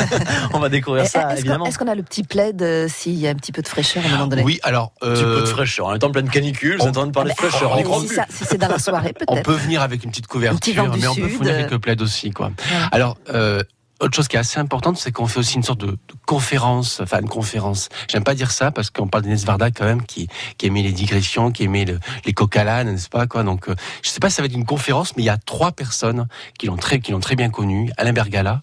on 0.54 0.60
va 0.60 0.68
découvrir 0.68 1.04
ça, 1.06 1.36
évidemment. 1.36 1.66
Est-ce 1.66 1.78
qu'on 1.78 1.88
a 1.88 1.96
le 1.96 2.04
petit 2.04 2.22
plaid 2.22 2.62
euh, 2.62 2.86
s'il 2.88 3.14
y 3.14 3.26
a 3.26 3.30
un 3.30 3.34
petit 3.34 3.50
peu 3.50 3.60
de 3.60 3.66
fraîcheur 3.66 4.04
à 4.04 4.08
un 4.08 4.10
moment 4.12 4.26
donné? 4.28 4.44
Oui, 4.44 4.60
alors. 4.62 4.92
Un 5.02 5.14
petit 5.14 5.22
peu 5.24 5.40
de 5.40 5.42
euh, 5.42 5.46
fraîcheur. 5.46 5.86
On 5.86 5.94
est 5.94 6.04
en 6.04 6.12
pleine 6.12 6.30
canicule, 6.30 6.76
vous 6.78 6.84
êtes 6.84 6.90
en 6.90 6.92
train 6.92 7.06
de 7.08 7.12
parler 7.12 7.30
de 7.30 7.36
ah, 7.38 7.48
fraîcheur. 7.48 7.76
On 7.76 8.00
si, 8.00 8.08
si 8.30 8.44
c'est 8.44 8.56
dans 8.56 8.68
la 8.68 8.78
soirée, 8.78 9.12
peut-être. 9.18 9.32
On 9.32 9.42
peut 9.42 9.54
venir 9.54 9.82
avec 9.82 10.04
une 10.04 10.10
petite 10.10 10.28
couverture, 10.28 10.96
mais 10.96 11.08
on 11.08 11.14
peut 11.14 11.26
venir 11.26 11.54
avec 11.54 11.70
le 11.72 11.80
plaid 11.80 12.00
aussi. 12.00 12.30
Quoi. 12.30 12.52
Alors, 12.92 13.18
euh, 13.30 13.60
autre 14.00 14.14
chose 14.14 14.28
qui 14.28 14.36
est 14.36 14.38
assez 14.38 14.58
importante, 14.60 14.96
c'est 14.96 15.10
qu'on 15.12 15.26
fait 15.26 15.40
aussi 15.40 15.56
une 15.56 15.62
sorte 15.62 15.80
de, 15.80 15.96
conférence, 16.26 17.00
enfin 17.00 17.20
une 17.20 17.28
conférence. 17.28 17.88
J'aime 18.08 18.22
pas 18.22 18.34
dire 18.34 18.50
ça 18.50 18.70
parce 18.70 18.90
qu'on 18.90 19.08
parle 19.08 19.24
d'Inès 19.24 19.44
Varda 19.44 19.70
quand 19.70 19.84
même 19.84 20.02
qui, 20.02 20.28
qui 20.56 20.66
aimait 20.66 20.82
les 20.82 20.92
digressions, 20.92 21.50
qui 21.50 21.64
aimait 21.64 21.86
les 22.24 22.32
coca 22.32 22.84
n'est-ce 22.84 23.08
pas 23.08 23.26
quoi. 23.26 23.42
Donc 23.42 23.68
euh, 23.68 23.74
je 24.02 24.10
sais 24.10 24.20
pas 24.20 24.28
si 24.28 24.36
ça 24.36 24.42
va 24.42 24.46
être 24.46 24.54
une 24.54 24.66
conférence, 24.66 25.16
mais 25.16 25.22
il 25.22 25.26
y 25.26 25.30
a 25.30 25.38
trois 25.38 25.72
personnes 25.72 26.28
qui 26.58 26.66
l'ont 26.66 26.76
très 26.76 27.00
qui 27.00 27.12
l'ont 27.12 27.20
très 27.20 27.34
bien 27.34 27.50
connu. 27.50 27.90
Alain 27.96 28.12
Bergala, 28.12 28.62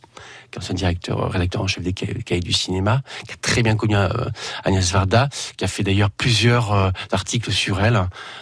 qui 0.52 0.60
est 0.60 0.62
ancien 0.62 0.76
directeur, 0.76 1.20
euh, 1.20 1.28
rédacteur 1.28 1.62
en 1.62 1.68
chef 1.68 1.84
des 1.84 1.94
cahiers 1.94 2.40
du 2.40 2.54
cinéma, 2.54 3.02
qui 3.26 3.34
a 3.34 3.36
très 3.42 3.64
bien 3.64 3.76
connu 3.76 3.96
euh, 3.96 4.10
Agnès 4.64 4.92
Varda, 4.92 5.30
qui 5.58 5.66
a 5.66 5.68
fait 5.68 5.84
d'ailleurs 5.84 6.12
plusieurs 6.12 6.94
articles 7.12 7.52
sur 7.52 7.82
elle. 7.82 8.00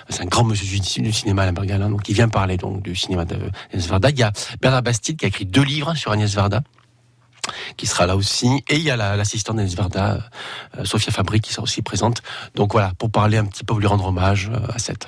C'est 0.09 0.23
un 0.23 0.25
grand 0.25 0.43
monsieur 0.43 0.67
du 1.01 1.13
cinéma, 1.13 1.43
Alain 1.43 1.53
Bergala, 1.53 1.87
donc 1.87 2.09
il 2.09 2.13
vient 2.13 2.29
parler 2.29 2.57
donc 2.57 2.81
du 2.81 2.95
cinéma 2.95 3.25
d'Agnès 3.25 3.87
Varda. 3.87 4.09
Il 4.09 4.19
y 4.19 4.23
a 4.23 4.31
Bernard 4.61 4.83
Bastide 4.83 5.17
qui 5.17 5.25
a 5.25 5.27
écrit 5.29 5.45
deux 5.45 5.63
livres 5.63 5.95
sur 5.95 6.11
Agnès 6.11 6.33
Varda 6.33 6.61
qui 7.77 7.87
sera 7.87 8.05
là 8.05 8.15
aussi. 8.15 8.63
Et 8.69 8.75
il 8.75 8.83
y 8.83 8.91
a 8.91 8.97
l'assistante 9.15 9.57
d'Anis 9.57 9.75
Verda, 9.75 10.19
euh, 10.77 10.85
Sophia 10.85 11.11
Fabri, 11.11 11.39
qui 11.39 11.53
sera 11.53 11.63
aussi 11.63 11.81
présente. 11.81 12.21
Donc 12.55 12.73
voilà, 12.73 12.93
pour 12.97 13.11
parler 13.11 13.37
un 13.37 13.45
petit 13.45 13.63
peu, 13.63 13.77
lui 13.77 13.87
rendre 13.87 14.05
hommage 14.05 14.51
euh, 14.53 14.59
à 14.73 14.79
cette. 14.79 15.07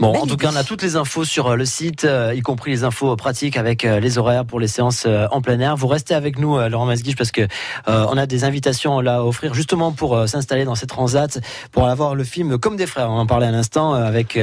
Bon, 0.00 0.12
en 0.12 0.26
tout 0.26 0.36
cas, 0.36 0.50
on 0.52 0.56
a 0.56 0.64
toutes 0.64 0.82
les 0.82 0.96
infos 0.96 1.24
sur 1.24 1.46
euh, 1.46 1.56
le 1.56 1.64
site, 1.64 2.04
euh, 2.04 2.34
y 2.34 2.40
compris 2.40 2.72
les 2.72 2.84
infos 2.84 3.14
pratiques 3.14 3.56
avec 3.56 3.84
euh, 3.84 4.00
les 4.00 4.18
horaires 4.18 4.44
pour 4.44 4.58
les 4.58 4.66
séances 4.66 5.06
en 5.06 5.40
plein 5.40 5.60
air. 5.60 5.76
Vous 5.76 5.86
restez 5.86 6.14
avec 6.14 6.38
nous, 6.38 6.58
Laurent 6.68 6.86
Masguiche, 6.86 7.16
parce 7.16 7.30
que 7.30 7.46
on 7.86 8.16
a 8.16 8.26
des 8.26 8.44
invitations 8.44 9.00
là 9.00 9.16
à 9.16 9.22
offrir 9.22 9.54
justement 9.54 9.92
pour 9.92 10.28
s'installer 10.28 10.64
dans 10.64 10.74
ces 10.74 10.86
transats, 10.86 11.38
pour 11.70 11.88
avoir 11.88 12.14
le 12.14 12.24
film 12.24 12.58
comme 12.58 12.76
des 12.76 12.86
frères. 12.86 13.10
On 13.10 13.18
en 13.18 13.26
parlait 13.26 13.46
à 13.46 13.50
l'instant 13.50 13.94
avec 13.94 14.38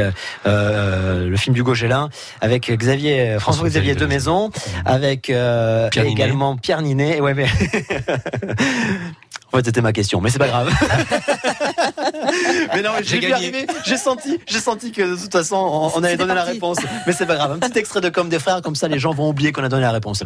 le 0.45 1.35
film 1.37 1.55
du 1.55 1.63
Gélin, 1.73 2.09
avec 2.41 2.71
Xavier 2.71 3.37
François 3.39 3.69
Xavier 3.69 3.95
Maison, 4.07 4.51
avec 4.85 5.29
également 5.29 6.57
Pierre 6.57 6.81
Ninet. 6.81 7.19
Ouais, 7.19 7.33
mais 7.33 7.47
En 9.53 9.57
fait, 9.57 9.65
c'était 9.65 9.81
ma 9.81 9.91
question, 9.91 10.21
mais 10.21 10.29
c'est 10.29 10.39
pas 10.39 10.47
grave. 10.47 10.71
mais 12.73 12.81
non, 12.81 12.91
j'ai 13.03 13.19
gagné. 13.19 13.67
J'ai 13.85 13.97
senti, 13.97 14.39
j'ai 14.47 14.59
senti 14.59 14.91
que 14.91 15.01
de 15.01 15.21
toute 15.21 15.31
façon, 15.31 15.55
on, 15.55 15.99
on 15.99 16.03
allait 16.03 16.15
donner 16.15 16.35
la 16.35 16.43
réponse. 16.43 16.77
Mais 17.05 17.11
c'est 17.11 17.25
pas 17.25 17.35
grave. 17.35 17.51
Un 17.51 17.59
petit 17.59 17.79
extrait 17.79 17.99
de 17.99 18.09
Comme 18.09 18.29
des 18.29 18.39
frères, 18.39 18.61
comme 18.61 18.75
ça, 18.75 18.87
les 18.87 18.99
gens 18.99 19.11
vont 19.11 19.29
oublier 19.29 19.51
qu'on 19.51 19.63
a 19.63 19.69
donné 19.69 19.83
la 19.83 19.91
réponse. 19.91 20.23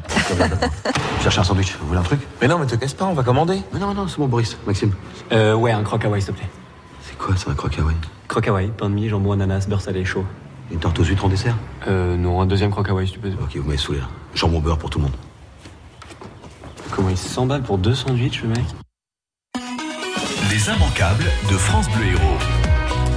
Cherchez 1.23 1.39
un 1.39 1.43
sandwich. 1.43 1.75
Vous 1.79 1.87
voulez 1.87 1.99
un 1.99 2.03
truc 2.03 2.19
Mais 2.41 2.47
non, 2.47 2.59
mais 2.59 2.67
te 2.67 2.75
casse 2.75 2.93
pas, 2.93 3.05
on 3.05 3.13
va 3.13 3.23
commander. 3.23 3.61
Mais 3.73 3.79
non, 3.79 3.93
non, 3.93 4.07
c'est 4.07 4.17
bon, 4.17 4.27
Boris, 4.27 4.57
Maxime. 4.67 4.93
Euh, 5.31 5.55
ouais, 5.55 5.71
un 5.71 5.83
croque 5.83 6.03
s'il 6.03 6.25
te 6.25 6.31
plaît. 6.31 6.49
C'est 7.01 7.17
quoi, 7.17 7.35
ça, 7.35 7.49
un 7.49 7.55
croque 7.55 7.77
Croque 8.27 8.49
pain 8.77 8.89
de 8.89 8.93
mie, 8.93 9.09
jambon, 9.09 9.31
ananas, 9.31 9.65
beurre 9.67 9.81
salé 9.81 10.05
chaud. 10.05 10.25
Une 10.71 10.79
tarte 10.79 10.99
aux 10.99 11.03
huîtres 11.03 11.25
en 11.25 11.29
dessert 11.29 11.55
Euh, 11.87 12.15
non, 12.15 12.41
un 12.41 12.45
deuxième 12.45 12.71
croque 12.71 12.89
si 13.05 13.13
tu 13.13 13.19
peux. 13.19 13.29
Ok, 13.29 13.55
vous 13.55 13.63
m'avez 13.63 13.77
saoulé 13.77 13.99
là. 13.99 14.07
Jambon 14.33 14.59
beurre 14.59 14.77
pour 14.77 14.89
tout 14.89 14.99
le 14.99 15.05
monde. 15.05 15.13
Comment 16.91 17.09
il 17.09 17.17
s'emballe 17.17 17.61
pour 17.61 17.77
deux 17.77 17.95
sandwichs, 17.95 18.41
le 18.41 18.49
mec? 18.49 18.63
Immanquables 20.67 21.31
de 21.49 21.57
France 21.57 21.87
Bleu 21.89 22.07
Héros. 22.07 22.54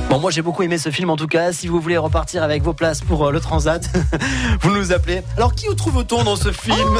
Bon, 0.09 0.19
moi 0.19 0.31
j'ai 0.31 0.41
beaucoup 0.41 0.63
aimé 0.63 0.79
ce 0.79 0.91
film 0.91 1.11
en 1.11 1.17
tout 1.17 1.27
cas. 1.27 1.53
Si 1.53 1.69
vous 1.69 1.81
voulez 1.81 1.99
repartir 1.99 2.43
avec 2.43 2.63
vos 2.63 2.73
places 2.73 3.03
pour 3.03 3.27
euh, 3.27 3.31
le 3.31 3.41
Transat, 3.41 3.91
vous 4.63 4.71
nous 4.71 4.91
appelez. 4.93 5.23
Alors 5.37 5.55
qui 5.55 5.67
trouve-t-on 5.77 6.25
dans 6.25 6.37
ce 6.37 6.51
film 6.51 6.77
oh, 6.81 6.99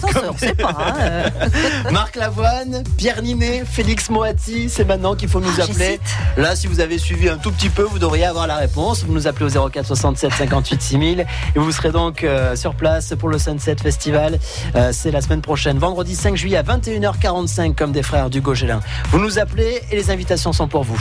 bah 0.00 0.32
sait 0.36 0.54
pas. 0.54 0.76
Hein. 0.78 1.30
Marc 1.90 2.14
Lavoine, 2.14 2.84
Pierre 2.96 3.20
Ninet, 3.22 3.64
Félix 3.66 4.10
Moati, 4.10 4.68
c'est 4.70 4.84
maintenant 4.84 5.16
qu'il 5.16 5.28
faut 5.28 5.40
nous 5.40 5.50
ah, 5.58 5.64
appeler. 5.64 5.98
Là, 6.36 6.54
si 6.54 6.68
vous 6.68 6.78
avez 6.78 6.98
suivi 6.98 7.28
un 7.28 7.36
tout 7.36 7.50
petit 7.50 7.68
peu, 7.68 7.82
vous 7.82 7.98
devriez 7.98 8.26
avoir 8.26 8.46
la 8.46 8.56
réponse. 8.56 9.02
Vous 9.02 9.12
nous 9.12 9.26
appelez 9.26 9.56
au 9.56 9.68
04 9.68 9.84
67 9.84 10.32
58 10.32 10.80
6000 10.80 11.20
et 11.20 11.58
vous 11.58 11.72
serez 11.72 11.90
donc 11.90 12.22
euh, 12.22 12.54
sur 12.54 12.76
place 12.76 13.12
pour 13.18 13.28
le 13.28 13.38
Sunset 13.38 13.76
Festival. 13.82 14.38
Euh, 14.76 14.90
c'est 14.92 15.10
la 15.10 15.20
semaine 15.20 15.42
prochaine, 15.42 15.78
vendredi 15.78 16.14
5 16.14 16.36
juillet 16.36 16.58
à 16.58 16.62
21h45 16.62 17.74
comme 17.74 17.90
des 17.90 18.04
frères 18.04 18.30
du 18.30 18.40
Gaugelin. 18.40 18.78
Vous 19.10 19.18
nous 19.18 19.40
appelez 19.40 19.82
et 19.90 19.96
les 19.96 20.10
invitations 20.10 20.52
sont 20.52 20.68
pour 20.68 20.84
vous. 20.84 21.00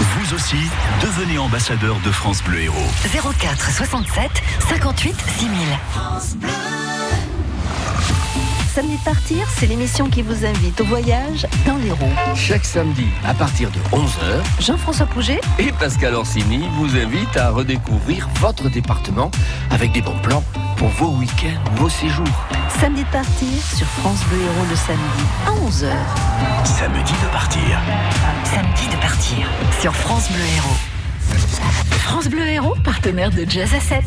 Vous 0.00 0.34
aussi 0.34 0.61
devenez 1.00 1.38
ambassadeur 1.38 1.96
de 2.04 2.10
France 2.10 2.42
Bleu 2.42 2.62
Héros. 2.62 2.76
04 3.40 3.70
67 3.70 4.30
58 4.68 5.14
6000. 5.38 5.58
Samedi 8.74 8.96
de 8.96 9.04
partir, 9.04 9.46
c'est 9.50 9.66
l'émission 9.66 10.08
qui 10.08 10.22
vous 10.22 10.46
invite 10.46 10.80
au 10.80 10.84
voyage 10.84 11.46
dans 11.66 11.76
l'Hérault. 11.76 12.08
Chaque 12.34 12.64
samedi, 12.64 13.04
à 13.22 13.34
partir 13.34 13.70
de 13.70 13.78
11h, 13.94 14.62
Jean-François 14.64 15.04
Pouget 15.04 15.42
et 15.58 15.72
Pascal 15.72 16.14
Orsini 16.14 16.64
vous 16.78 16.96
invitent 16.96 17.36
à 17.36 17.50
redécouvrir 17.50 18.30
votre 18.40 18.70
département 18.70 19.30
avec 19.70 19.92
des 19.92 20.00
bons 20.00 20.18
plans 20.22 20.42
pour 20.82 21.10
vos 21.10 21.18
week-ends, 21.18 21.62
vos 21.76 21.88
séjours. 21.88 22.26
Samedi 22.80 23.04
de 23.04 23.08
partir 23.10 23.48
sur 23.76 23.86
France 23.86 24.24
Bleu 24.28 24.40
Héros 24.42 24.66
le 24.68 24.74
samedi 24.74 25.22
à 25.46 25.50
11h. 25.50 25.92
Samedi 26.64 27.12
de 27.12 27.32
partir. 27.32 27.78
Samedi 28.44 28.88
de 28.88 29.00
partir 29.00 29.46
sur 29.80 29.94
France 29.94 30.28
Bleu 30.32 30.42
Héros. 30.56 31.88
France 32.00 32.26
Bleu 32.26 32.46
Héros, 32.48 32.74
partenaire 32.82 33.30
de 33.30 33.48
Jazz 33.48 33.72
à 33.74 33.80
7. 33.80 34.02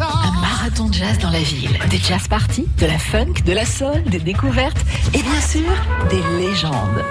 Un 0.00 0.40
marathon 0.40 0.88
de 0.88 0.94
jazz 0.94 1.18
dans 1.18 1.30
la 1.30 1.38
ville. 1.38 1.78
Des 1.88 1.98
jazz 1.98 2.26
parties, 2.26 2.66
de 2.78 2.86
la 2.86 2.98
funk, 2.98 3.34
de 3.46 3.52
la 3.52 3.64
soul, 3.64 4.02
des 4.04 4.18
découvertes 4.18 4.84
et 5.14 5.22
bien 5.22 5.40
sûr 5.40 5.70
des 6.10 6.22
légendes. 6.44 7.04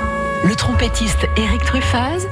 Le 0.44 0.56
trompettiste 0.56 1.30
Eric 1.38 1.64
Truffaz, 1.64 2.28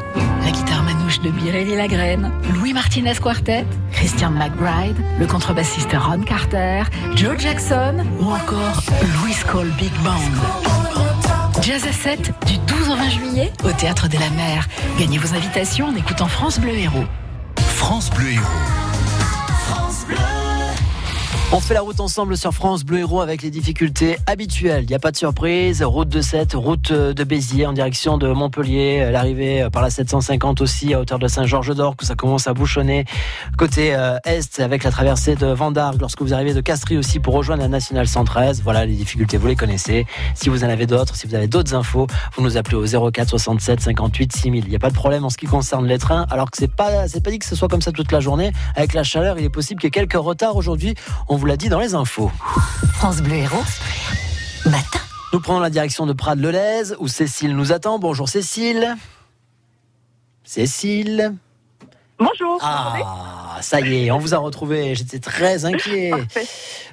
manouche 1.20 1.24
de 1.24 1.32
Birelli 1.32 1.76
Lagraine, 1.76 2.32
Louis 2.54 2.74
Martinez 2.74 3.16
Quartet, 3.16 3.66
Christian 3.92 4.32
McBride, 4.32 4.98
le 5.20 5.26
contrebassiste 5.26 5.94
Ron 5.94 6.22
Carter, 6.22 6.84
Joe 7.16 7.38
Jackson 7.38 8.06
ou 8.20 8.32
encore 8.32 8.82
Louis 9.22 9.36
Cole 9.52 9.72
Big 9.78 9.94
Band. 10.04 11.62
Jazz 11.62 11.86
à 11.88 11.92
7 11.92 12.32
du 12.46 12.58
12 12.58 12.90
au 12.90 12.96
20 12.96 13.10
juillet 13.10 13.52
au 13.64 13.72
Théâtre 13.72 14.08
de 14.08 14.18
la 14.18 14.30
Mer. 14.32 14.68
Gagnez 14.98 15.18
vos 15.18 15.36
invitations 15.36 15.88
en 15.88 15.96
écoutant 15.96 16.28
France 16.28 16.60
Bleu 16.60 16.74
Héros. 16.74 17.06
France 17.58 18.10
Bleu 18.12 18.32
Héros. 18.32 18.79
On 21.52 21.60
fait 21.60 21.74
la 21.74 21.82
route 21.82 22.00
ensemble 22.00 22.38
sur 22.38 22.54
France 22.54 22.86
Bleu 22.86 23.00
Héros 23.00 23.22
avec 23.22 23.42
les 23.42 23.50
difficultés 23.50 24.18
habituelles. 24.28 24.84
Il 24.84 24.90
n'y 24.90 24.94
a 24.94 25.00
pas 25.00 25.10
de 25.10 25.18
surprise. 25.18 25.82
Route 25.82 26.08
de 26.08 26.22
7, 26.22 26.54
route 26.54 26.94
de 26.94 27.24
Béziers 27.24 27.66
en 27.66 27.74
direction 27.74 28.20
de 28.20 28.28
Montpellier. 28.28 29.10
L'arrivée 29.12 29.68
par 29.74 29.82
la 29.82 29.90
750 29.90 30.62
aussi 30.62 30.94
à 30.94 31.00
hauteur 31.00 31.18
de 31.18 31.28
Saint-Georges-d'Or 31.28 31.96
que 31.96 32.06
ça 32.06 32.14
commence 32.14 32.46
à 32.46 32.54
bouchonner. 32.54 33.06
Côté 33.58 33.96
euh, 33.96 34.20
est 34.26 34.60
avec 34.60 34.84
la 34.84 34.92
traversée 34.92 35.36
de 35.36 35.48
Vendargue 35.48 36.00
lorsque 36.00 36.22
vous 36.22 36.36
arrivez 36.36 36.54
de 36.54 36.62
Castries 36.62 36.98
aussi 36.98 37.20
pour 37.20 37.34
rejoindre 37.34 37.64
la 37.64 37.68
nationale 37.68 38.08
113. 38.08 38.62
Voilà 38.64 38.86
les 38.86 38.94
difficultés, 38.94 39.38
vous 39.38 39.48
les 39.48 39.56
connaissez. 39.56 40.06
Si 40.36 40.50
vous 40.50 40.64
en 40.64 40.70
avez 40.70 40.86
d'autres, 40.86 41.16
si 41.16 41.26
vous 41.26 41.34
avez 41.34 41.48
d'autres 41.48 41.74
infos, 41.74 42.06
vous 42.36 42.44
nous 42.44 42.58
appelez 42.58 42.76
au 42.76 43.12
04 43.12 43.28
67 43.28 43.82
58 43.82 44.36
6000. 44.36 44.66
Il 44.66 44.70
n'y 44.70 44.76
a 44.76 44.80
pas 44.80 44.92
de 44.92 44.96
problème 44.96 45.26
en 45.26 45.32
ce 45.32 45.38
qui 45.38 45.48
concerne 45.48 45.88
les 45.88 45.98
trains 45.98 46.28
alors 46.30 46.52
que 46.52 46.58
c'est 46.60 46.72
pas 46.72 47.08
c'est 47.08 47.24
pas 47.24 47.32
dit 47.32 47.40
que 47.40 47.46
ce 47.46 47.56
soit 47.56 47.68
comme 47.68 47.82
ça 47.82 47.92
toute 47.92 48.12
la 48.12 48.20
journée. 48.20 48.52
Avec 48.76 48.94
la 48.94 49.02
chaleur, 49.02 49.40
il 49.40 49.46
est 49.46 49.50
possible 49.50 49.82
qu'il 49.82 49.88
y 49.88 49.90
ait 49.90 50.06
quelques 50.06 50.14
retards 50.14 50.56
aujourd'hui 50.56 50.94
vous 51.40 51.46
l'a 51.46 51.56
dit 51.56 51.70
dans 51.70 51.80
les 51.80 51.96
infos. 51.96 52.30
France 52.96 53.22
Bleu 53.22 53.36
Héros, 53.36 53.64
matin. 54.66 55.00
Nous 55.32 55.40
prenons 55.40 55.62
la 55.62 55.70
direction 55.70 56.06
de 56.06 56.12
Prades-le-Lez, 56.12 56.96
où 57.00 57.08
Cécile 57.08 57.56
nous 57.56 57.72
attend. 57.72 57.98
Bonjour 57.98 58.28
Cécile. 58.28 58.98
Cécile. 60.44 61.34
Bonjour. 62.18 62.60
Ah, 62.62 63.58
ça 63.62 63.80
y 63.80 64.08
est, 64.08 64.12
on 64.12 64.18
vous 64.18 64.36
a 64.36 64.38
retrouvé. 64.38 64.96
J'étais 64.96 65.20
très 65.20 65.66
inquiet. 65.66 66.12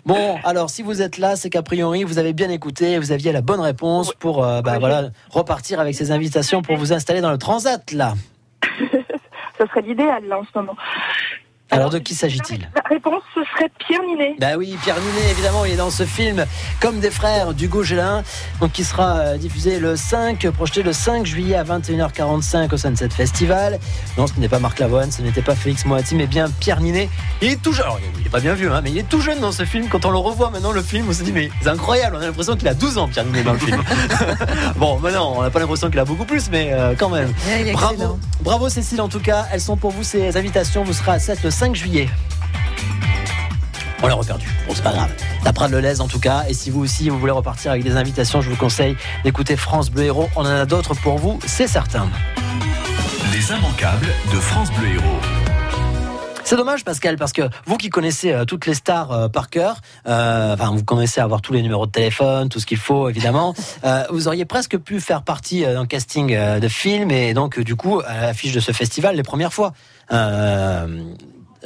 Bon, 0.07 0.39
alors 0.45 0.71
si 0.71 0.83
vous 0.83 1.03
êtes 1.03 1.19
là, 1.19 1.35
c'est 1.35 1.51
qu'a 1.51 1.65
priori 1.65 2.05
vous 2.05 2.19
avez 2.19 2.33
bien 2.33 2.49
écouté, 2.49 2.97
vous 2.97 3.11
aviez 3.11 3.33
la 3.33 3.41
bonne 3.41 3.59
réponse 3.59 4.13
pour 4.13 4.45
euh, 4.45 4.63
bah, 4.63 4.79
voilà 4.79 5.09
repartir 5.31 5.81
avec 5.81 5.97
ces 5.97 6.13
invitations 6.13 6.63
pour 6.63 6.77
vous 6.77 6.93
installer 6.93 7.21
dans 7.21 7.33
le 7.33 7.39
transat 7.39 7.91
là. 7.91 8.15
Ce 9.59 9.67
serait 9.67 9.83
l'idéal 9.83 10.25
là 10.29 10.39
en 10.39 10.45
ce 10.45 10.57
moment. 10.57 10.77
Alors, 11.71 11.91
de 11.91 11.99
qui 11.99 12.15
s'agit-il? 12.15 12.71
Réponse, 12.89 13.23
ce 13.35 13.41
serait 13.45 13.71
Pierre 13.79 14.03
Ninet. 14.03 14.37
Bah 14.39 14.57
oui, 14.57 14.77
Pierre 14.83 14.97
Ninet, 14.97 15.31
évidemment, 15.31 15.65
il 15.65 15.73
est 15.73 15.77
dans 15.77 15.91
ce 15.91 16.05
film 16.05 16.45
comme 16.81 17.01
des 17.01 17.11
frères 17.11 17.55
d'Hugo 17.55 17.83
Gélin, 17.83 18.23
donc 18.61 18.73
qui 18.73 18.85
sera 18.85 19.19
euh, 19.19 19.37
diffusé 19.37 19.79
le 19.79 19.97
5, 19.97 20.49
projeté 20.51 20.83
le 20.83 20.93
5 20.93 21.27
juillet 21.27 21.57
à 21.57 21.65
21h45 21.65 22.73
au 22.73 22.77
Sunset 22.77 23.09
Festival. 23.11 23.79
Non, 24.17 24.27
ce 24.27 24.39
n'est 24.39 24.49
pas 24.49 24.59
Marc 24.59 24.79
Lavoine, 24.79 25.11
ce 25.11 25.23
n'était 25.23 25.43
pas 25.43 25.55
Félix 25.55 25.85
Moati, 25.85 26.15
mais 26.15 26.27
bien 26.27 26.47
Pierre 26.61 26.81
Ninet. 26.81 27.09
Il 27.43 27.51
est 27.51 27.63
tout 27.63 27.73
jeune, 27.73 27.87
alors, 27.87 28.01
il 28.19 28.27
est 28.27 28.31
pas 28.31 28.41
bien 28.41 28.55
vieux, 28.55 28.73
hein, 28.73 28.81
mais 28.83 28.91
il 28.91 28.99
est 28.99 29.09
tout 29.09 29.21
jeune 29.21 29.41
dans 29.41 29.53
ce 29.53 29.65
film. 29.65 29.89
Quand 29.89 30.05
on 30.05 30.11
le 30.11 30.19
revoit 30.19 30.51
maintenant, 30.51 30.73
le 30.73 30.83
film, 30.83 31.07
on 31.09 31.13
se 31.13 31.23
dit, 31.23 31.33
mais 31.33 31.51
c'est 31.63 31.69
incroyable, 31.69 32.17
on 32.17 32.21
a 32.21 32.27
l'impression 32.27 32.57
qu'il 32.57 32.69
a 32.69 32.75
12 32.75 32.99
ans, 32.99 33.09
Pierre 33.09 33.25
Ninet, 33.25 33.43
dans 33.43 33.53
le 33.53 33.59
film. 33.59 33.83
bon, 34.77 34.99
maintenant, 34.99 35.35
on 35.37 35.43
n'a 35.43 35.51
pas 35.51 35.59
l'impression 35.59 35.91
qu'il 35.91 35.99
a 35.99 36.05
beaucoup 36.05 36.25
plus, 36.25 36.51
mais 36.51 36.71
euh, 36.73 36.95
quand 36.97 37.11
même. 37.11 37.33
Ouais, 37.49 37.73
Bravo, 37.73 38.19
bravo 38.41 38.69
Cécile, 38.69 39.01
en 39.01 39.09
tout 39.09 39.21
cas, 39.21 39.47
elles 39.53 39.61
sont 39.61 39.77
pour 39.77 39.91
vous 39.91 40.03
ces 40.03 40.37
invitations. 40.37 40.85
Vous 40.85 40.93
serez 40.93 41.13
à 41.13 41.19
7 41.19 41.43
le 41.43 41.51
5 41.51 41.75
juillet. 41.75 42.09
On 44.03 44.09
l'a 44.09 44.15
reperdu. 44.15 44.47
Bon, 44.67 44.75
c'est 44.75 44.83
pas 44.83 44.93
grave. 44.93 45.11
Prend 45.55 45.69
le 45.69 45.81
lèse 45.81 46.03
en 46.03 46.09
tout 46.09 46.21
cas. 46.21 46.45
Et 46.49 46.55
si 46.55 46.69
vous 46.69 46.83
aussi 46.83 47.09
vous 47.09 47.19
voulez 47.19 47.33
repartir 47.33 47.71
avec 47.71 47.83
des 47.83 47.97
invitations, 47.97 48.43
je 48.43 48.51
vous 48.51 48.57
conseille 48.57 48.95
d'écouter 49.25 49.57
France 49.57 49.91
Bleu 49.91 50.05
Héros. 50.05 50.29
On 50.37 50.43
en 50.43 50.47
a 50.47 50.67
d'autres 50.67 50.95
pour 50.95 51.17
vous, 51.17 51.39
c'est 51.47 51.67
certain. 51.67 52.09
Les 53.33 53.51
immanquables 53.53 54.09
de 54.33 54.39
France 54.39 54.71
Bleu 54.73 54.89
Héros. 54.89 55.21
C'est 56.45 56.57
dommage 56.57 56.85
Pascal 56.85 57.17
parce 57.17 57.33
que 57.33 57.43
vous 57.65 57.77
qui 57.77 57.89
connaissez 57.91 58.33
euh, 58.33 58.45
toutes 58.45 58.67
les 58.67 58.75
stars 58.75 59.11
euh, 59.11 59.29
par 59.29 59.51
cœur, 59.51 59.81
euh, 60.07 60.55
enfin 60.55 60.71
vous 60.71 60.85
connaissez 60.85 61.21
avoir 61.21 61.41
tous 61.41 61.53
les 61.53 61.61
numéros 61.61 61.87
de 61.87 61.91
téléphone, 61.91 62.49
tout 62.49 62.61
ce 62.61 62.67
qu'il 62.67 62.77
faut 62.77 63.09
évidemment, 63.09 63.53
vous 64.11 64.29
auriez 64.29 64.45
presque 64.45 64.77
pu 64.79 65.01
faire 65.01 65.23
partie 65.23 65.63
d'un 65.63 65.87
casting 65.87 66.39
de 66.61 66.69
film 66.69 67.11
et 67.11 67.35
donc 67.35 67.59
du 67.59 67.75
coup 67.75 68.01
à 68.07 68.21
l'affiche 68.21 68.53
de 68.53 68.61
ce 68.61 68.71
festival 68.71 69.17
les 69.17 69.25
premières 69.25 69.53
fois. 69.53 69.73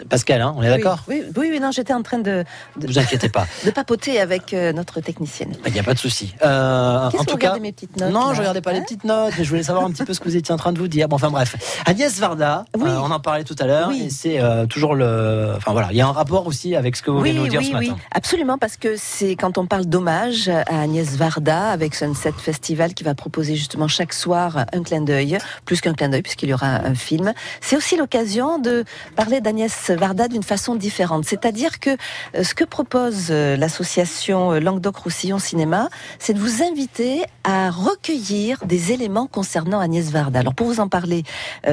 Pascal, 0.08 0.40
hein, 0.42 0.54
on 0.56 0.62
est 0.62 0.68
d'accord 0.70 1.00
oui, 1.08 1.22
oui, 1.26 1.32
oui, 1.36 1.48
oui, 1.52 1.60
non, 1.60 1.70
j'étais 1.70 1.92
en 1.92 2.02
train 2.02 2.18
de, 2.18 2.44
Ne 2.80 2.86
vous 2.86 2.98
inquiétez 2.98 3.28
pas, 3.28 3.46
de 3.64 3.70
papoter 3.70 4.20
avec 4.20 4.54
euh, 4.54 4.72
notre 4.72 5.00
technicienne. 5.00 5.52
il 5.66 5.72
n'y 5.72 5.78
a 5.80 5.82
pas 5.82 5.94
de 5.94 5.98
souci. 5.98 6.34
Euh, 6.44 7.08
en 7.10 7.24
tout 7.24 7.36
cas, 7.36 7.58
mes 7.58 7.72
petites 7.72 7.96
notes 7.96 8.12
non, 8.12 8.28
là 8.28 8.34
je 8.34 8.38
regardais 8.40 8.60
pas 8.60 8.72
les 8.72 8.78
Hein 8.78 8.82
petites 8.82 9.04
notes, 9.04 9.34
mais 9.36 9.44
je 9.44 9.48
voulais 9.50 9.62
savoir 9.62 9.84
un 9.84 9.90
petit 9.90 10.04
peu 10.04 10.14
ce 10.14 10.20
que 10.20 10.24
vous 10.28 10.36
étiez 10.36 10.54
en 10.54 10.56
train 10.56 10.72
de 10.72 10.78
vous 10.78 10.88
dire. 10.88 11.08
Bon, 11.08 11.16
enfin 11.16 11.30
bref, 11.30 11.56
Agnès 11.86 12.18
Varda, 12.18 12.64
Oui. 12.76 12.88
euh, 12.88 12.98
on 13.00 13.10
en 13.10 13.20
parlait 13.20 13.44
tout 13.44 13.56
à 13.58 13.66
l'heure, 13.66 13.88
Oui. 13.88 14.04
et 14.06 14.10
c'est 14.10 14.40
euh, 14.40 14.66
toujours 14.66 14.94
le, 14.94 15.52
enfin 15.56 15.72
voilà, 15.72 15.88
il 15.90 15.96
y 15.96 16.00
a 16.00 16.06
un 16.06 16.12
rapport 16.12 16.46
aussi 16.46 16.74
avec 16.76 16.96
ce 16.96 17.02
que 17.02 17.10
vous 17.10 17.18
Oui, 17.20 17.30
venez 17.30 17.40
de 17.40 17.44
nous 17.44 17.48
dire 17.50 17.60
oui, 17.60 17.70
ce 17.72 17.76
oui, 17.76 17.88
matin. 17.90 18.00
absolument, 18.12 18.58
parce 18.58 18.76
que 18.76 18.94
c'est 18.96 19.36
quand 19.36 19.58
on 19.58 19.66
parle 19.66 19.84
d'hommage 19.86 20.48
à 20.48 20.80
Agnès 20.82 21.16
Varda 21.16 21.70
avec 21.70 21.94
Sunset 21.94 22.32
Festival 22.38 22.94
qui 22.94 23.04
va 23.04 23.14
proposer 23.14 23.54
justement 23.56 23.88
chaque 23.88 24.12
soir 24.12 24.64
un 24.72 24.82
clin 24.82 25.00
d'œil, 25.02 25.38
plus 25.64 25.80
qu'un 25.80 25.92
clin 25.94 26.08
d'œil 26.08 26.22
puisqu'il 26.22 26.48
y 26.48 26.54
aura 26.54 26.66
un 26.68 26.94
film. 26.94 27.32
C'est 27.60 27.76
aussi 27.76 27.96
l'occasion 27.96 28.58
de 28.58 28.84
parler 29.16 29.40
d'Agnès 29.40 29.89
Varda 29.96 30.28
d'une 30.28 30.42
façon 30.42 30.74
différente. 30.74 31.24
C'est-à-dire 31.24 31.80
que 31.80 31.90
euh, 32.36 32.44
ce 32.44 32.54
que 32.54 32.64
propose 32.64 33.28
euh, 33.30 33.56
l'association 33.56 34.52
euh, 34.52 34.60
Languedoc-Roussillon 34.60 35.38
Cinéma, 35.38 35.88
c'est 36.18 36.34
de 36.34 36.38
vous 36.38 36.62
inviter 36.62 37.22
à 37.44 37.70
recueillir 37.70 38.58
des 38.64 38.92
éléments 38.92 39.26
concernant 39.26 39.80
Agnès 39.80 40.10
Varda. 40.10 40.40
Alors 40.40 40.54
pour 40.54 40.66
vous 40.66 40.80
en 40.80 40.88
parler, 40.88 41.24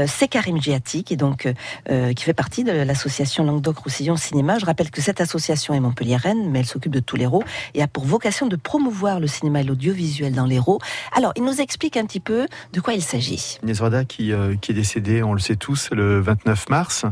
c'est 0.05 0.27
Karim 0.27 0.61
Giati 0.61 1.03
qui 1.03 1.17
donc 1.17 1.51
qui 1.87 2.23
fait 2.23 2.33
partie 2.33 2.63
de 2.63 2.71
l'association 2.71 3.43
Languedoc-Roussillon 3.43 4.15
Cinéma. 4.15 4.59
Je 4.59 4.65
rappelle 4.65 4.89
que 4.91 5.01
cette 5.01 5.19
association 5.19 5.73
est 5.73 5.79
montpelliéraine, 5.79 6.49
mais 6.49 6.59
elle 6.59 6.65
s'occupe 6.65 6.93
de 6.93 6.99
tout 6.99 7.17
l'Hérault 7.17 7.43
et 7.73 7.81
a 7.83 7.87
pour 7.87 8.05
vocation 8.05 8.47
de 8.47 8.55
promouvoir 8.55 9.19
le 9.19 9.27
cinéma 9.27 9.61
et 9.61 9.63
l'audiovisuel 9.63 10.33
dans 10.33 10.45
l'Hérault. 10.45 10.79
Alors, 11.13 11.33
il 11.35 11.43
nous 11.43 11.59
explique 11.59 11.97
un 11.97 12.05
petit 12.05 12.21
peu 12.21 12.47
de 12.71 12.79
quoi 12.79 12.93
il 12.93 13.01
s'agit. 13.01 13.57
Agnès 13.61 13.77
Varda 13.77 14.05
qui, 14.05 14.31
est 14.31 14.73
décédée, 14.73 15.21
on 15.21 15.33
le 15.33 15.39
sait 15.39 15.57
tous, 15.57 15.89
le 15.91 16.21
29 16.21 16.69
mars, 16.69 17.05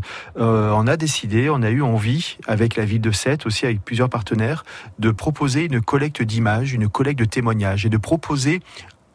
on 0.86 0.88
a 0.88 0.98
décidé, 0.98 1.50
on 1.50 1.64
a 1.64 1.72
eu 1.72 1.82
envie, 1.82 2.38
avec 2.46 2.76
la 2.76 2.86
ville 2.86 3.02
de 3.02 3.10
Sète, 3.10 3.48
aussi 3.48 3.66
avec 3.66 3.84
plusieurs 3.84 4.08
partenaires, 4.08 4.64
de 5.00 5.10
proposer 5.10 5.66
une 5.66 5.82
collecte 5.82 6.22
d'images, 6.22 6.74
une 6.74 6.88
collecte 6.90 7.18
de 7.18 7.26
témoignages 7.26 7.88
et 7.88 7.90
de 7.90 7.98
proposer 7.98 8.62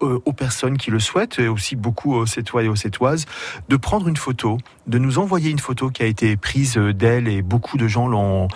aux 0.00 0.33
personnes 0.33 0.78
qui 0.78 0.90
le 0.90 0.99
souhaitent, 0.99 1.38
et 1.38 1.49
aussi 1.49 1.76
beaucoup 1.76 2.14
aux 2.14 2.26
Sétois 2.26 2.62
et 2.62 2.69
aux 2.69 2.76
Sétoises, 2.76 3.26
de 3.69 3.76
prendre 3.76 4.09
une 4.09 4.16
photo, 4.16 4.59
de 4.87 4.99
nous 4.99 5.19
envoyer 5.19 5.50
une 5.50 5.59
photo 5.59 5.90
qui 5.90 6.02
a 6.02 6.07
été 6.07 6.37
prise 6.37 6.76
euh, 6.76 6.92
d'elle 6.92 7.28
et 7.28 7.42
beaucoup 7.42 7.76
de 7.76 7.88
gens 7.88 8.09
l'ont 8.09 8.49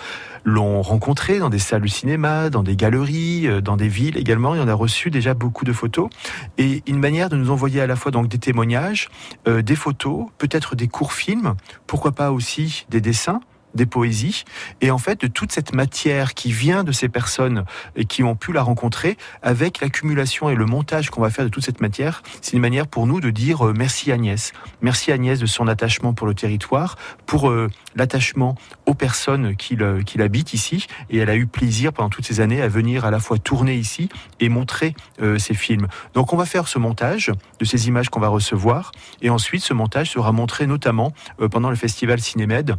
l'ont 0.47 0.83
rencontrée 0.83 1.39
dans 1.39 1.49
des 1.49 1.57
salles 1.57 1.81
de 1.81 1.87
cinéma, 1.87 2.51
dans 2.51 2.61
des 2.61 2.75
galeries, 2.75 3.47
euh, 3.47 3.61
dans 3.61 3.77
des 3.77 3.87
villes 3.87 4.17
également. 4.17 4.53
Et 4.53 4.59
on 4.59 4.67
a 4.67 4.73
reçu 4.73 5.09
déjà 5.09 5.33
beaucoup 5.33 5.65
de 5.65 5.73
photos 5.73 6.09
et 6.57 6.83
une 6.87 6.99
manière 6.99 7.29
de 7.29 7.35
nous 7.35 7.49
envoyer 7.49 7.81
à 7.81 7.87
la 7.87 7.95
fois 7.95 8.11
donc 8.11 8.27
des 8.27 8.37
témoignages, 8.37 9.09
euh, 9.47 9.61
des 9.61 9.75
photos, 9.75 10.27
peut-être 10.37 10.75
des 10.75 10.87
courts 10.87 11.13
films, 11.13 11.55
pourquoi 11.87 12.11
pas 12.11 12.31
aussi 12.31 12.85
des 12.89 13.01
dessins 13.01 13.41
des 13.75 13.85
poésies, 13.85 14.43
et 14.81 14.91
en 14.91 14.97
fait 14.97 15.21
de 15.21 15.27
toute 15.27 15.51
cette 15.51 15.73
matière 15.73 16.33
qui 16.33 16.51
vient 16.51 16.83
de 16.83 16.91
ces 16.91 17.09
personnes 17.09 17.65
et 17.95 18.05
qui 18.05 18.23
ont 18.23 18.35
pu 18.35 18.53
la 18.53 18.63
rencontrer, 18.63 19.17
avec 19.41 19.81
l'accumulation 19.81 20.49
et 20.49 20.55
le 20.55 20.65
montage 20.65 21.09
qu'on 21.09 21.21
va 21.21 21.29
faire 21.29 21.45
de 21.45 21.49
toute 21.49 21.63
cette 21.63 21.81
matière, 21.81 22.23
c'est 22.41 22.53
une 22.53 22.61
manière 22.61 22.87
pour 22.87 23.07
nous 23.07 23.19
de 23.19 23.29
dire 23.29 23.67
euh, 23.67 23.73
merci 23.75 24.11
Agnès, 24.11 24.53
merci 24.81 25.11
Agnès 25.11 25.39
de 25.39 25.45
son 25.45 25.67
attachement 25.67 26.13
pour 26.13 26.27
le 26.27 26.33
territoire, 26.33 26.97
pour 27.25 27.49
euh, 27.49 27.69
l'attachement 27.95 28.55
aux 28.85 28.93
personnes 28.93 29.55
qui, 29.55 29.75
l'habitent 29.75 30.53
ici, 30.53 30.87
et 31.09 31.17
elle 31.17 31.29
a 31.29 31.35
eu 31.35 31.47
plaisir 31.47 31.93
pendant 31.93 32.09
toutes 32.09 32.25
ces 32.25 32.39
années 32.39 32.61
à 32.61 32.67
venir 32.67 33.05
à 33.05 33.11
la 33.11 33.19
fois 33.19 33.37
tourner 33.37 33.75
ici 33.75 34.09
et 34.39 34.49
montrer 34.49 34.95
euh, 35.21 35.37
ces 35.37 35.53
films. 35.53 35.87
Donc 36.13 36.33
on 36.33 36.37
va 36.37 36.45
faire 36.45 36.67
ce 36.67 36.79
montage 36.79 37.31
de 37.59 37.65
ces 37.65 37.87
images 37.87 38.09
qu'on 38.09 38.19
va 38.19 38.27
recevoir, 38.27 38.91
et 39.21 39.29
ensuite 39.29 39.63
ce 39.63 39.73
montage 39.73 40.11
sera 40.11 40.31
montré 40.31 40.67
notamment 40.67 41.13
euh, 41.41 41.49
pendant 41.49 41.69
le 41.69 41.75
festival 41.75 42.19
Cinémed 42.19 42.75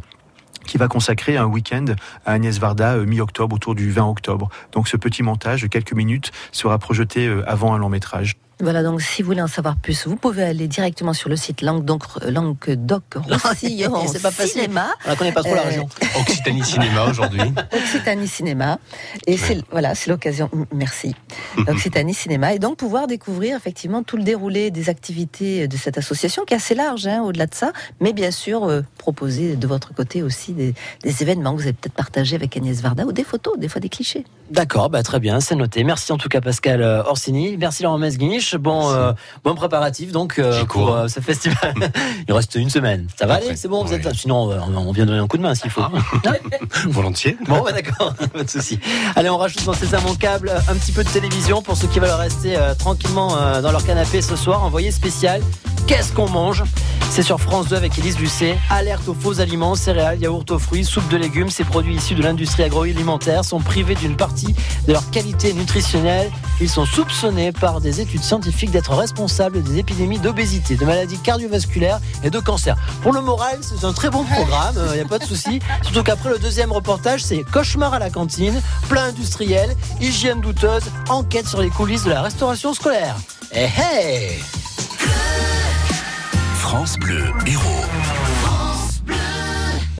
qui 0.65 0.77
va 0.77 0.87
consacrer 0.87 1.37
un 1.37 1.45
week-end 1.45 1.85
à 2.25 2.33
Agnès 2.33 2.59
Varda 2.59 2.95
euh, 2.95 3.05
mi-octobre, 3.05 3.55
autour 3.55 3.75
du 3.75 3.91
20 3.91 4.07
octobre. 4.07 4.49
Donc 4.71 4.87
ce 4.87 4.97
petit 4.97 5.23
montage 5.23 5.61
de 5.61 5.67
quelques 5.67 5.93
minutes 5.93 6.31
sera 6.51 6.77
projeté 6.79 7.27
euh, 7.27 7.49
avant 7.49 7.73
un 7.73 7.77
long 7.77 7.89
métrage. 7.89 8.35
Voilà, 8.59 8.81
donc 8.81 9.01
si 9.01 9.21
vous 9.21 9.27
voulez 9.27 9.41
en 9.41 9.47
savoir 9.47 9.75
plus, 9.75 10.07
vous 10.07 10.15
pouvez 10.15 10.43
aller 10.43 10.67
directement 10.67 11.13
sur 11.13 11.29
le 11.29 11.35
site 11.35 11.61
Languedoc, 11.61 12.01
Languedoc 12.27 13.03
Roussillon 13.15 14.07
C'est 14.07 14.21
pas 14.21 14.31
facile. 14.31 14.61
Cinéma, 14.63 14.87
On 15.05 15.09
la 15.09 15.15
connaît 15.15 15.31
pas 15.31 15.43
trop 15.43 15.53
la 15.53 15.61
Euh, 15.61 15.65
région. 15.69 15.89
Occitanie 16.19 16.63
Cinéma 16.63 17.05
aujourd'hui. 17.09 17.41
Occitanie 17.73 18.27
Cinéma. 18.27 18.79
Et 19.27 19.37
c'est 19.37 19.59
voilà, 19.71 19.93
c'est 19.95 20.09
l'occasion. 20.09 20.49
Merci. 20.73 21.13
Occitanie 21.67 22.13
Cinéma. 22.15 22.53
Et 22.53 22.59
donc 22.59 22.77
pouvoir 22.77 23.05
découvrir 23.07 23.55
effectivement 23.57 24.01
tout 24.01 24.17
le 24.17 24.23
déroulé 24.23 24.71
des 24.71 24.89
activités 24.89 25.67
de 25.67 25.77
cette 25.77 25.97
association 25.97 26.43
qui 26.45 26.53
est 26.53 26.57
assez 26.57 26.73
large, 26.75 27.05
hein, 27.05 27.21
au-delà 27.23 27.45
de 27.45 27.53
ça. 27.53 27.73
Mais 28.01 28.13
bien 28.13 28.31
sûr, 28.31 28.63
euh, 28.63 28.81
proposer 28.97 29.55
de 29.55 29.67
votre 29.67 29.93
côté 29.93 30.23
aussi 30.23 30.53
des, 30.53 30.73
des 31.03 31.21
événements 31.21 31.51
que 31.51 31.57
vous 31.57 31.67
avez 31.67 31.73
peut-être 31.73 31.93
partagés 31.95 32.35
avec 32.35 32.57
Agnès 32.57 32.81
Varda 32.81 33.05
ou 33.05 33.11
des 33.11 33.23
photos, 33.23 33.57
des 33.59 33.67
fois 33.67 33.81
des 33.81 33.89
clichés. 33.89 34.23
D'accord, 34.49 34.89
bah 34.89 35.03
très 35.03 35.19
bien, 35.19 35.41
c'est 35.41 35.55
noté. 35.55 35.83
Merci 35.83 36.11
en 36.13 36.17
tout 36.17 36.29
cas 36.29 36.41
Pascal 36.41 36.81
euh, 36.81 37.03
Orsini. 37.03 37.57
Merci 37.57 37.83
Laurent 37.83 37.97
Bon, 38.55 38.91
euh, 38.91 39.13
bon 39.43 39.55
préparatif 39.55 40.11
donc 40.11 40.39
euh, 40.39 40.65
pour 40.65 40.93
euh, 40.93 41.07
ce 41.07 41.19
festival. 41.19 41.73
Il 42.27 42.33
reste 42.33 42.55
une 42.55 42.69
semaine. 42.69 43.07
Ça 43.17 43.25
va 43.25 43.35
Après, 43.35 43.47
aller 43.47 43.57
C'est 43.57 43.67
bon, 43.67 43.83
vous 43.83 43.93
êtes 43.93 44.03
là. 44.03 44.11
Sinon, 44.13 44.49
on 44.75 44.91
vient 44.91 45.05
donner 45.05 45.19
un 45.19 45.27
coup 45.27 45.37
de 45.37 45.41
main 45.41 45.55
s'il 45.55 45.69
faut. 45.69 45.81
Volontiers. 46.87 47.37
Bon, 47.47 47.61
bah, 47.63 47.71
d'accord, 47.71 48.13
pas 48.33 48.43
de 48.43 48.49
souci. 48.49 48.79
Allez, 49.15 49.29
on 49.29 49.37
rajoute 49.37 49.63
dans 49.65 49.73
ces 49.73 49.87
immanquables 49.87 50.51
un 50.69 50.75
petit 50.75 50.91
peu 50.91 51.03
de 51.03 51.09
télévision 51.09 51.61
pour 51.61 51.77
ceux 51.77 51.87
qui 51.87 51.99
veulent 51.99 52.09
rester 52.11 52.57
tranquillement 52.77 53.29
dans 53.61 53.71
leur 53.71 53.85
canapé 53.85 54.21
ce 54.21 54.35
soir. 54.35 54.63
Envoyé 54.63 54.91
spécial. 54.91 55.41
Qu'est-ce 55.87 56.11
qu'on 56.11 56.27
mange 56.27 56.65
C'est 57.09 57.23
sur 57.23 57.39
France 57.39 57.69
2 57.69 57.77
avec 57.77 57.97
Élise 57.97 58.19
Lucet. 58.19 58.57
Alerte 58.69 59.07
aux 59.07 59.13
faux 59.13 59.39
aliments, 59.39 59.73
céréales, 59.73 60.19
yaourts 60.19 60.43
aux 60.49 60.59
fruits, 60.59 60.83
soupe 60.83 61.07
de 61.07 61.15
légumes. 61.15 61.49
Ces 61.49 61.63
produits 61.63 61.95
issus 61.95 62.13
de 62.13 62.21
l'industrie 62.21 62.63
agroalimentaire 62.63 63.45
sont 63.45 63.61
privés 63.61 63.95
d'une 63.95 64.17
partie 64.17 64.53
de 64.85 64.91
leur 64.91 65.09
qualité 65.11 65.53
nutritionnelle. 65.53 66.29
Ils 66.59 66.69
sont 66.69 66.85
soupçonnés 66.85 67.53
par 67.53 67.79
des 67.79 68.01
études 68.01 68.21
scientifiques 68.21 68.71
d'être 68.71 68.93
responsables 68.93 69.63
des 69.63 69.77
épidémies 69.77 70.19
d'obésité, 70.19 70.75
de 70.75 70.83
maladies 70.83 71.19
cardiovasculaires 71.19 72.01
et 72.21 72.29
de 72.29 72.39
cancer. 72.39 72.75
Pour 73.01 73.13
le 73.13 73.21
moral, 73.21 73.59
c'est 73.61 73.85
un 73.85 73.93
très 73.93 74.09
bon 74.09 74.25
programme, 74.25 74.75
il 74.89 74.95
n'y 74.95 74.99
a 74.99 75.05
pas 75.05 75.19
de 75.19 75.25
souci. 75.25 75.61
Surtout 75.83 76.03
qu'après 76.03 76.31
le 76.31 76.37
deuxième 76.37 76.73
reportage, 76.73 77.23
c'est 77.23 77.43
cauchemar 77.43 77.93
à 77.93 77.99
la 77.99 78.09
cantine, 78.09 78.61
plat 78.89 79.03
industriel, 79.03 79.73
hygiène 80.01 80.41
douteuse, 80.41 80.83
enquête 81.07 81.47
sur 81.47 81.61
les 81.61 81.69
coulisses 81.69 82.03
de 82.03 82.09
la 82.09 82.23
restauration 82.23 82.73
scolaire. 82.73 83.15
Eh 83.53 83.59
hey 83.59 84.41
France 86.67 86.99
Bleu 86.99 87.31
Héros. 87.45 88.46